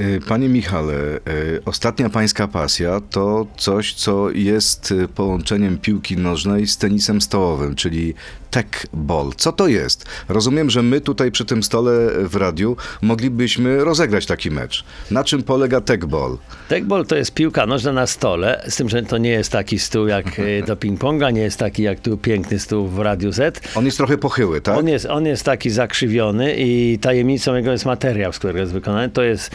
Y, 0.00 0.20
Panie 0.28 0.48
Michale, 0.48 0.94
y, 0.94 1.60
ostatnia 1.64 2.10
pańska 2.10 2.48
pasja 2.48 3.00
to 3.10 3.46
coś, 3.56 3.94
co 3.94 4.30
jest 4.30 4.90
y, 4.90 5.08
połączeniem 5.08 5.78
piłki 5.78 6.16
nożnej 6.16 6.66
z 6.66 6.76
tenisem 6.76 7.20
stołowym, 7.20 7.74
czyli 7.74 8.14
tech-ball. 8.54 9.32
Co 9.36 9.52
to 9.52 9.68
jest? 9.68 10.06
Rozumiem, 10.28 10.70
że 10.70 10.82
my 10.82 11.00
tutaj 11.00 11.30
przy 11.30 11.44
tym 11.44 11.62
stole 11.62 11.92
w 12.28 12.36
radiu 12.36 12.76
moglibyśmy 13.02 13.84
rozegrać 13.84 14.26
taki 14.26 14.50
mecz. 14.50 14.84
Na 15.10 15.24
czym 15.24 15.42
polega 15.42 15.80
tech-ball? 15.80 16.36
Tekball 16.68 17.06
to 17.06 17.16
jest 17.16 17.34
piłka 17.34 17.66
nożna 17.66 17.92
na 17.92 18.06
stole, 18.06 18.64
z 18.68 18.76
tym, 18.76 18.88
że 18.88 19.02
to 19.02 19.18
nie 19.18 19.30
jest 19.30 19.52
taki 19.52 19.78
stół 19.78 20.06
jak 20.06 20.24
do 20.66 20.76
ping-ponga, 20.76 21.32
nie 21.32 21.40
jest 21.40 21.58
taki 21.58 21.82
jak 21.82 22.00
tu 22.00 22.16
piękny 22.16 22.58
stół 22.58 22.88
w 22.88 22.98
Radiu 22.98 23.32
Z. 23.32 23.60
On 23.74 23.84
jest 23.84 23.96
trochę 23.96 24.18
pochyły, 24.18 24.60
tak? 24.60 24.78
On 24.78 24.88
jest, 24.88 25.06
on 25.06 25.26
jest 25.26 25.44
taki 25.44 25.70
zakrzywiony 25.70 26.54
i 26.56 26.98
tajemnicą 26.98 27.54
jego 27.54 27.72
jest 27.72 27.84
materiał, 27.84 28.32
z 28.32 28.38
którego 28.38 28.58
jest 28.58 28.72
wykonany. 28.72 29.08
To 29.08 29.22
jest, 29.22 29.50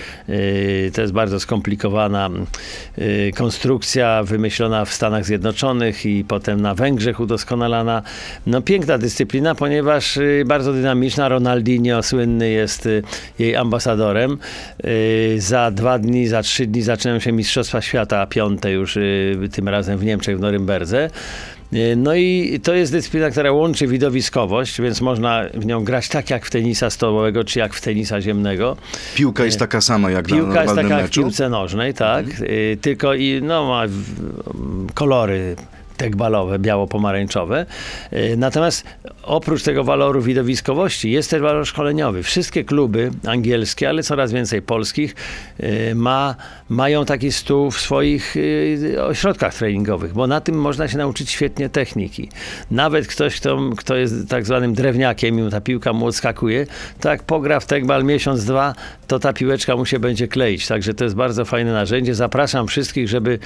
to 0.94 1.02
jest 1.02 1.14
bardzo 1.14 1.40
skomplikowana 1.40 2.30
yy, 2.98 3.32
konstrukcja 3.36 4.24
wymyślona 4.24 4.86
w 4.86 4.94
Stanach 4.94 5.26
Zjednoczonych 5.26 6.06
i 6.06 6.24
potem 6.28 6.62
na 6.62 6.76
Węgrzech 6.76 7.20
udoskonalana. 7.20 8.02
No 8.48 8.62
piękna 8.62 8.98
dyscyplina, 8.98 9.56
ponieważ 9.56 10.16
yy, 10.16 10.46
bardzo 10.46 10.74
dynamiczna. 10.74 11.30
Ronaldinho 11.30 12.04
słynny 12.04 12.50
jest 12.50 12.88
jej 13.40 13.56
ambasadorem. 13.56 14.38
Za 15.38 15.72
dwa 15.72 16.00
dni, 16.00 16.28
za 16.28 16.42
trzy 16.42 16.66
dni 16.66 16.82
zaczynają 16.82 17.20
się 17.20 17.32
Mistrzostwa 17.32 17.82
Świata, 17.82 18.28
piąte 18.28 18.72
już 18.72 18.98
tym 19.52 19.70
razem 19.70 19.98
w 19.98 20.06
Niemczech, 20.06 20.38
w 20.38 20.42
Norymberdze. 20.42 21.10
No 21.98 22.16
i 22.16 22.60
to 22.64 22.74
jest 22.74 22.92
dyscyplina, 22.92 23.30
która 23.30 23.52
łączy 23.52 23.88
widowiskowość, 23.88 24.82
więc 24.82 25.02
można 25.02 25.44
w 25.54 25.66
nią 25.66 25.84
grać 25.84 26.08
tak 26.10 26.30
jak 26.30 26.46
w 26.46 26.50
tenisa 26.50 26.90
stołowego, 26.90 27.44
czy 27.44 27.60
jak 27.60 27.74
w 27.74 27.82
tenisa 27.82 28.22
ziemnego. 28.22 28.78
Piłka 29.16 29.46
jest 29.46 29.60
taka 29.60 29.82
sama 29.82 30.12
jak 30.12 30.28
na 30.30 30.36
Piłka 30.36 30.64
jest 30.64 30.76
taka 30.76 30.90
jak 30.90 31.00
w 31.00 31.04
meczu? 31.04 31.22
piłce 31.22 31.50
nożnej, 31.50 31.94
tak, 31.94 32.26
y, 32.42 32.78
tylko 32.82 33.14
i 33.14 33.42
no, 33.44 33.66
ma 33.66 33.84
kolory 34.94 35.56
tekbalowe, 36.00 36.60
biało-pomarańczowe. 36.60 37.66
Y, 38.14 38.36
Natomiast 38.38 38.84
oprócz 39.24 39.64
tego 39.64 39.84
waloru 39.84 40.22
widowiskowości 40.22 41.12
jest 41.12 41.30
też 41.30 41.42
walor 41.42 41.66
szkoleniowy. 41.66 42.24
Wszystkie 42.24 42.64
kluby 42.64 43.12
angielskie, 43.28 43.90
ale 43.90 44.04
coraz 44.04 44.32
więcej 44.32 44.62
polskich 44.62 45.16
y, 45.60 45.96
ma, 45.96 46.36
mają 46.70 47.06
taki 47.06 47.32
stół 47.32 47.72
w 47.72 47.80
swoich 47.80 48.36
y, 48.38 49.04
ośrodkach 49.04 49.54
treningowych, 49.54 50.14
bo 50.14 50.28
na 50.28 50.42
tym 50.42 50.56
można 50.56 50.88
się 50.88 50.98
nauczyć 50.98 51.30
świetnie 51.30 51.70
techniki. 51.70 52.30
Nawet 52.72 53.08
ktoś, 53.08 53.40
kto, 53.40 53.60
kto 53.78 53.96
jest 53.96 54.30
tak 54.30 54.46
zwanym 54.46 54.74
drewniakiem 54.74 55.48
i 55.48 55.52
ta 55.52 55.62
piłka 55.62 55.94
mu 55.94 56.06
odskakuje, 56.06 56.68
to 57.00 57.10
jak 57.10 57.24
pogra 57.24 57.60
w 57.60 57.66
tekbal 57.66 58.04
miesiąc, 58.04 58.46
dwa, 58.46 58.76
to 59.08 59.20
ta 59.20 59.34
piłeczka 59.34 59.76
mu 59.76 59.86
się 59.86 60.00
będzie 60.00 60.28
kleić. 60.28 60.68
Także 60.68 60.94
to 60.94 61.04
jest 61.04 61.16
bardzo 61.16 61.46
fajne 61.46 61.74
narzędzie. 61.74 62.16
Zapraszam 62.16 62.68
wszystkich, 62.68 63.10
żeby 63.10 63.40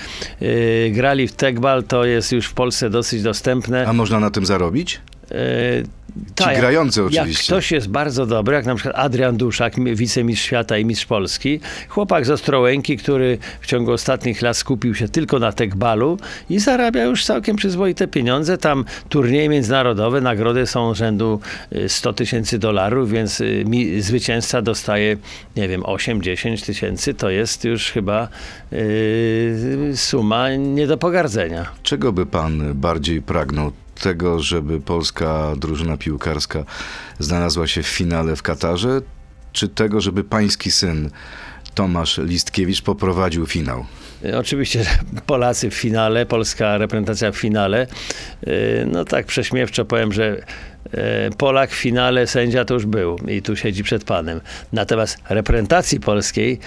grali 0.91 1.27
w 1.27 1.33
tekbal. 1.33 1.83
To 1.83 2.05
jest 2.05 2.31
już 2.31 2.42
w 2.45 2.53
Polsce 2.53 2.89
dosyć 2.89 3.23
dostępne. 3.23 3.87
A 3.87 3.93
można 3.93 4.19
na 4.19 4.29
tym 4.29 4.45
zarobić? 4.45 5.01
E, 5.33 5.83
Ci 6.27 6.33
tak, 6.35 6.47
jak- 6.47 6.59
grający 6.59 6.99
Jak 7.01 7.07
oczywiście. 7.11 7.43
ktoś 7.53 7.71
jest 7.71 7.89
bardzo 7.89 8.25
dobry, 8.25 8.55
jak 8.55 8.65
na 8.65 8.75
przykład 8.75 8.95
Adrian 8.97 9.37
Duszak, 9.37 9.77
mi- 9.77 9.95
wicemistrz 9.95 10.45
świata 10.45 10.77
i 10.77 10.85
mistrz 10.85 11.05
Polski, 11.05 11.59
chłopak 11.87 12.25
z 12.25 12.29
Ostrołęki, 12.29 12.97
który 12.97 13.37
w 13.61 13.65
ciągu 13.67 13.91
ostatnich 13.91 14.41
lat 14.41 14.57
skupił 14.57 14.95
się 14.95 15.07
tylko 15.07 15.39
na 15.39 15.51
tekbalu 15.51 16.17
i 16.49 16.59
zarabia 16.59 17.03
już 17.03 17.25
całkiem 17.25 17.55
przyzwoite 17.55 18.07
pieniądze. 18.07 18.57
Tam 18.57 18.85
turnieje 19.09 19.49
międzynarodowe, 19.49 20.21
nagrody 20.21 20.67
są 20.67 20.93
rzędu 20.93 21.39
y, 21.75 21.89
100 21.89 22.13
tysięcy 22.13 22.59
dolarów, 22.59 23.11
więc 23.11 23.41
y, 23.41 23.63
mi, 23.67 24.01
zwycięzca 24.01 24.61
dostaje, 24.61 25.17
nie 25.55 25.67
wiem, 25.67 25.81
8-10 25.81 26.65
tysięcy. 26.65 27.13
To 27.13 27.29
jest 27.29 27.63
już 27.63 27.91
chyba 27.91 28.27
y, 28.73 29.91
suma 29.95 30.55
nie 30.55 30.87
do 30.87 30.97
pogardzenia. 30.97 31.65
Czego 31.83 32.11
by 32.13 32.25
pan 32.25 32.73
bardziej 32.73 33.21
pragnął? 33.21 33.71
Tego, 34.03 34.39
żeby 34.39 34.81
polska 34.81 35.53
drużyna 35.57 35.97
piłkarska 35.97 36.63
znalazła 37.19 37.67
się 37.67 37.83
w 37.83 37.87
finale 37.87 38.35
w 38.35 38.41
Katarze, 38.41 39.01
czy 39.51 39.67
tego, 39.67 40.01
żeby 40.01 40.23
pański 40.23 40.71
syn 40.71 41.09
Tomasz 41.75 42.17
Listkiewicz 42.17 42.81
poprowadził 42.81 43.45
finał? 43.45 43.85
E, 44.25 44.39
Oczywiście 44.39 44.85
Polacy 45.25 45.69
w 45.69 45.73
finale, 45.73 46.25
polska 46.25 46.77
reprezentacja 46.77 47.31
w 47.31 47.37
finale. 47.37 47.87
E, 48.47 48.85
No 48.85 49.05
tak 49.05 49.25
prześmiewczo 49.25 49.85
powiem, 49.85 50.13
że 50.13 50.43
e, 50.91 51.29
Polak 51.37 51.71
w 51.71 51.75
finale 51.75 52.27
sędzia 52.27 52.65
to 52.65 52.73
już 52.73 52.85
był 52.85 53.17
i 53.27 53.41
tu 53.41 53.55
siedzi 53.55 53.83
przed 53.83 54.03
panem. 54.03 54.41
Natomiast 54.73 55.17
reprezentacji 55.29 55.99
polskiej 55.99 56.59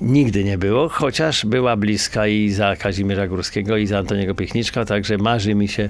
nigdy 0.00 0.44
nie 0.44 0.58
było, 0.58 0.88
chociaż 0.88 1.46
była 1.46 1.76
bliska 1.76 2.26
i 2.26 2.50
za 2.50 2.76
Kazimierza 2.76 3.26
Górskiego 3.28 3.76
i 3.76 3.86
za 3.86 3.98
Antoniego 3.98 4.34
Piechniczka, 4.34 4.84
także 4.84 5.18
marzy 5.18 5.54
mi 5.54 5.68
się 5.68 5.88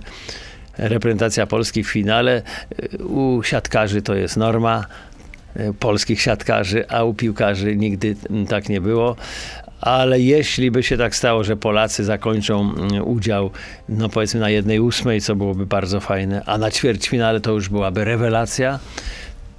reprezentacja 0.79 1.47
Polski 1.47 1.85
w 1.85 1.89
finale. 1.89 2.43
U 3.01 3.43
siatkarzy 3.43 4.03
to 4.03 4.15
jest 4.15 4.37
norma 4.37 4.87
polskich 5.79 6.21
siatkarzy, 6.21 6.89
a 6.89 7.05
u 7.05 7.15
piłkarzy 7.15 7.77
nigdy 7.77 8.17
tak 8.49 8.69
nie 8.69 8.81
było. 8.81 9.17
Ale 9.81 10.21
jeśli 10.21 10.71
by 10.71 10.83
się 10.83 10.97
tak 10.97 11.17
stało, 11.17 11.45
że 11.45 11.57
Polacy 11.57 12.05
zakończą 12.05 12.61
mm, 12.61 13.09
udział, 13.09 13.51
no 13.89 14.09
powiedzmy 14.09 14.41
na 14.41 14.51
jednej 14.51 14.81
ósmej, 14.81 15.21
co 15.21 15.37
byłoby 15.37 15.67
bardzo 15.67 16.01
fajne, 16.01 16.43
a 16.47 16.59
na 16.59 16.71
ćwierćfinale 16.71 17.41
to 17.41 17.53
już 17.53 17.69
byłaby 17.69 18.05
rewelacja, 18.05 18.79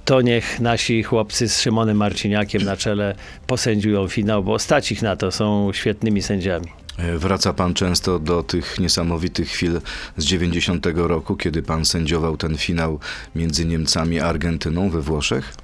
to 0.04 0.20
niech 0.20 0.60
nasi 0.60 1.02
chłopcy 1.02 1.48
z 1.48 1.60
Szymonem 1.60 1.96
Marciniakiem 1.96 2.62
na 2.62 2.76
czele 2.76 3.14
posędziują 3.46 4.08
finał, 4.08 4.44
bo 4.44 4.58
stać 4.58 4.92
ich 4.92 5.02
na 5.02 5.16
to, 5.16 5.30
są 5.30 5.70
świetnymi 5.72 6.22
sędziami. 6.22 6.83
E, 6.98 7.18
Wraca 7.18 7.52
pan 7.52 7.74
często 7.74 8.18
do 8.18 8.42
tych 8.42 8.78
niesamowitych 8.78 9.48
chwil 9.48 9.80
z 10.16 10.24
90 10.24 10.86
roku, 10.94 11.36
kiedy 11.36 11.62
pan 11.62 11.84
sędziował 11.84 12.36
ten 12.36 12.56
finał 12.56 12.98
między 13.34 13.64
Niemcami 13.64 14.20
a 14.20 14.26
Argentyną 14.26 14.90
we 14.90 15.02
Włoszech? 15.02 15.54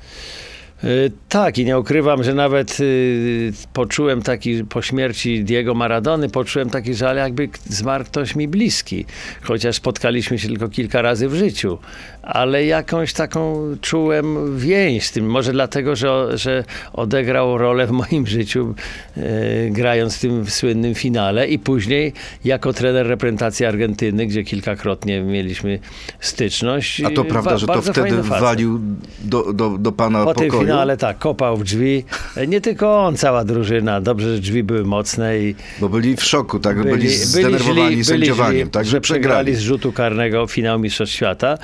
Y, 0.84 1.12
Tak, 1.28 1.58
i 1.58 1.64
nie 1.64 1.78
ukrywam, 1.78 2.24
że 2.24 2.34
nawet 2.34 2.80
y, 2.80 3.52
poczułem 3.72 4.22
taki, 4.22 4.64
po 4.64 4.82
śmierci 4.82 5.44
Diego 5.44 5.74
Maradony, 5.74 6.28
poczułem 6.28 6.70
taki 6.70 6.94
żal, 6.94 7.16
jakby 7.16 7.48
zmarł 7.64 8.04
ktoś 8.04 8.36
mi 8.36 8.48
bliski. 8.48 9.04
Chociaż 9.42 9.76
spotkaliśmy 9.76 10.38
się 10.38 10.48
tylko 10.48 10.68
kilka 10.68 11.02
razy 11.02 11.28
w 11.28 11.34
życiu, 11.34 11.78
ale 12.22 12.64
jakąś 12.64 13.12
taką 13.12 13.62
czułem 13.80 14.58
więź 14.58 15.06
z 15.06 15.12
tym. 15.12 15.26
Może 15.30 15.52
dlatego, 15.52 15.96
że, 15.96 16.38
że 16.38 16.64
odegrał 16.92 17.58
rolę 17.58 17.86
w 17.86 17.90
moim 17.90 18.26
życiu, 18.36 18.74
y, 19.16 19.22
grając 19.70 20.16
w 20.16 20.20
tym 20.20 20.50
słynnym 20.50 20.94
finale 20.94 21.48
i 21.48 21.58
później 21.58 22.12
jako 22.44 22.72
trener 22.72 23.06
reprezentacji 23.06 23.66
Argentyny, 23.66 24.26
gdzie 24.26 24.44
kilkakrotnie 24.44 25.22
mieliśmy 25.22 25.78
styczność. 26.20 27.02
A 27.04 27.10
to 27.10 27.24
prawda, 27.24 27.50
ba- 27.50 27.58
że 27.58 27.66
to 27.66 27.82
wtedy 27.82 28.22
walił 28.22 28.80
do, 29.20 29.52
do, 29.52 29.78
do 29.78 29.92
pana 29.92 30.24
Po 30.24 30.34
tym 30.34 30.50
pokoju? 30.70 30.80
finale 30.80 30.96
tak, 30.96 31.18
kopał 31.18 31.56
w 31.56 31.64
drzwi. 31.64 32.04
Nie 32.48 32.60
tylko 32.60 33.04
on, 33.06 33.16
cała 33.16 33.44
drużyna. 33.44 34.00
Dobrze, 34.00 34.34
że 34.36 34.42
drzwi 34.42 34.62
były 34.62 34.84
mocne 34.84 35.38
i 35.38 35.54
Bo 35.80 35.88
byli 35.88 36.16
w 36.16 36.24
szoku, 36.24 36.58
tak? 36.60 36.82
Byli, 36.82 37.08
zdenerwowani 37.08 37.90
byli 37.90 38.04
sędziowaniem, 38.04 38.62
źli, 38.62 38.70
tak? 38.70 38.86
że 38.86 39.00
przegrali 39.00 39.54
z 39.54 39.60
rzutu 39.60 39.92
karnego 39.92 40.46
finał 40.46 40.78
Mistrzostw 40.78 41.14
Świata. 41.14 41.58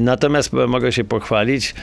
Natomiast 0.00 0.52
mogę 0.52 0.92
się 0.92 1.04
pochwalić, 1.04 1.74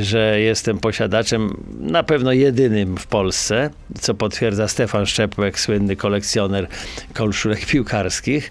że 0.00 0.40
jestem 0.40 0.78
posiadaczem 0.78 1.56
na 1.80 2.02
pewno 2.02 2.32
jedynym 2.32 2.96
w 2.96 3.06
Polsce, 3.06 3.70
co 4.00 4.14
potwierdza 4.14 4.68
Stefan 4.68 5.06
Szczepłek, 5.06 5.60
słynny 5.60 5.96
kolekcjoner 5.96 6.66
koszulek 7.14 7.66
piłkarskich. 7.66 8.50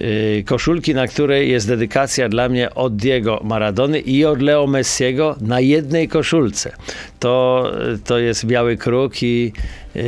Yy, 0.00 0.44
koszulki, 0.44 0.94
na 0.94 1.06
której 1.06 1.50
jest 1.50 1.68
dedykacja 1.68 2.28
dla 2.28 2.48
mnie 2.48 2.74
od 2.74 2.96
Diego 2.96 3.40
Maradony 3.44 4.00
i 4.00 4.24
od 4.24 4.42
Leo 4.42 4.66
Messiego 4.66 5.36
na 5.40 5.60
jednej 5.60 6.08
koszulce. 6.08 6.72
To, 7.18 7.64
to 8.04 8.18
jest 8.18 8.46
biały 8.46 8.76
kruk 8.76 9.22
i 9.22 9.52
yy, 9.94 10.02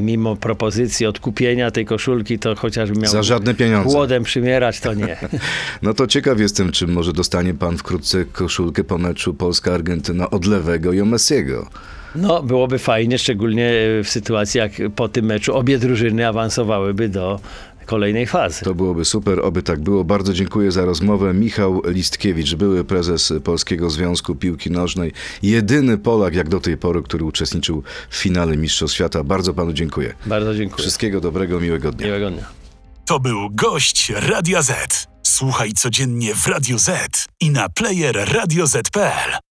mimo 0.00 0.36
propozycji 0.36 1.06
odkupienia 1.06 1.70
tej 1.70 1.84
koszulki, 1.84 2.38
to 2.38 2.54
chociażby 2.54 3.00
miał 3.00 3.12
Za 3.12 3.22
żadne 3.22 3.54
pieniądze. 3.54 3.90
głodem 3.90 4.22
przymierać, 4.22 4.80
to 4.80 4.94
nie. 4.94 5.16
No 5.82 5.94
to 5.94 6.06
ciekaw 6.06 6.40
jestem, 6.40 6.72
czy 6.72 6.86
może 6.86 7.12
dostanie 7.12 7.54
pan 7.54 7.78
wkrótce 7.78 8.24
koszulkę 8.24 8.84
po 8.84 8.98
meczu 8.98 9.34
Polska-Argentyna 9.34 10.30
od 10.30 10.46
Lewego 10.46 10.92
i 10.92 11.02
Messiego. 11.02 11.66
No, 12.14 12.42
byłoby 12.42 12.78
fajnie, 12.78 13.18
szczególnie 13.18 13.72
w 14.04 14.08
sytuacji, 14.08 14.58
jak 14.58 14.72
po 14.96 15.08
tym 15.08 15.24
meczu 15.24 15.54
obie 15.54 15.78
drużyny 15.78 16.28
awansowałyby 16.28 17.08
do 17.08 17.40
kolejnej 17.90 18.26
fazy. 18.26 18.64
To 18.64 18.74
byłoby 18.74 19.04
super, 19.04 19.40
oby 19.40 19.62
tak 19.62 19.80
było. 19.80 20.04
Bardzo 20.04 20.32
dziękuję 20.32 20.72
za 20.72 20.84
rozmowę. 20.84 21.34
Michał 21.34 21.82
Listkiewicz, 21.84 22.54
były 22.54 22.84
prezes 22.84 23.32
Polskiego 23.44 23.90
Związku 23.90 24.34
Piłki 24.34 24.70
Nożnej, 24.70 25.12
jedyny 25.42 25.98
Polak 25.98 26.34
jak 26.34 26.48
do 26.48 26.60
tej 26.60 26.76
pory, 26.76 27.02
który 27.02 27.24
uczestniczył 27.24 27.82
w 28.10 28.16
finale 28.16 28.56
Mistrzostw 28.56 28.94
Świata. 28.96 29.24
Bardzo 29.24 29.54
panu 29.54 29.72
dziękuję. 29.72 30.14
Bardzo 30.26 30.54
dziękuję. 30.54 30.82
Wszystkiego 30.82 31.20
dobrego, 31.20 31.60
miłego 31.60 31.92
dnia. 31.92 32.06
Miłego 32.06 32.30
dnia. 32.30 32.44
To 33.06 33.20
był 33.20 33.50
gość 33.50 34.12
Radia 34.16 34.62
Z. 34.62 35.06
Słuchaj 35.22 35.72
codziennie 35.72 36.34
w 36.34 36.46
Radio 36.46 36.78
Z 36.78 37.26
i 37.40 37.50
na 37.50 37.68
player 37.68 38.28
radioz.pl. 38.32 39.49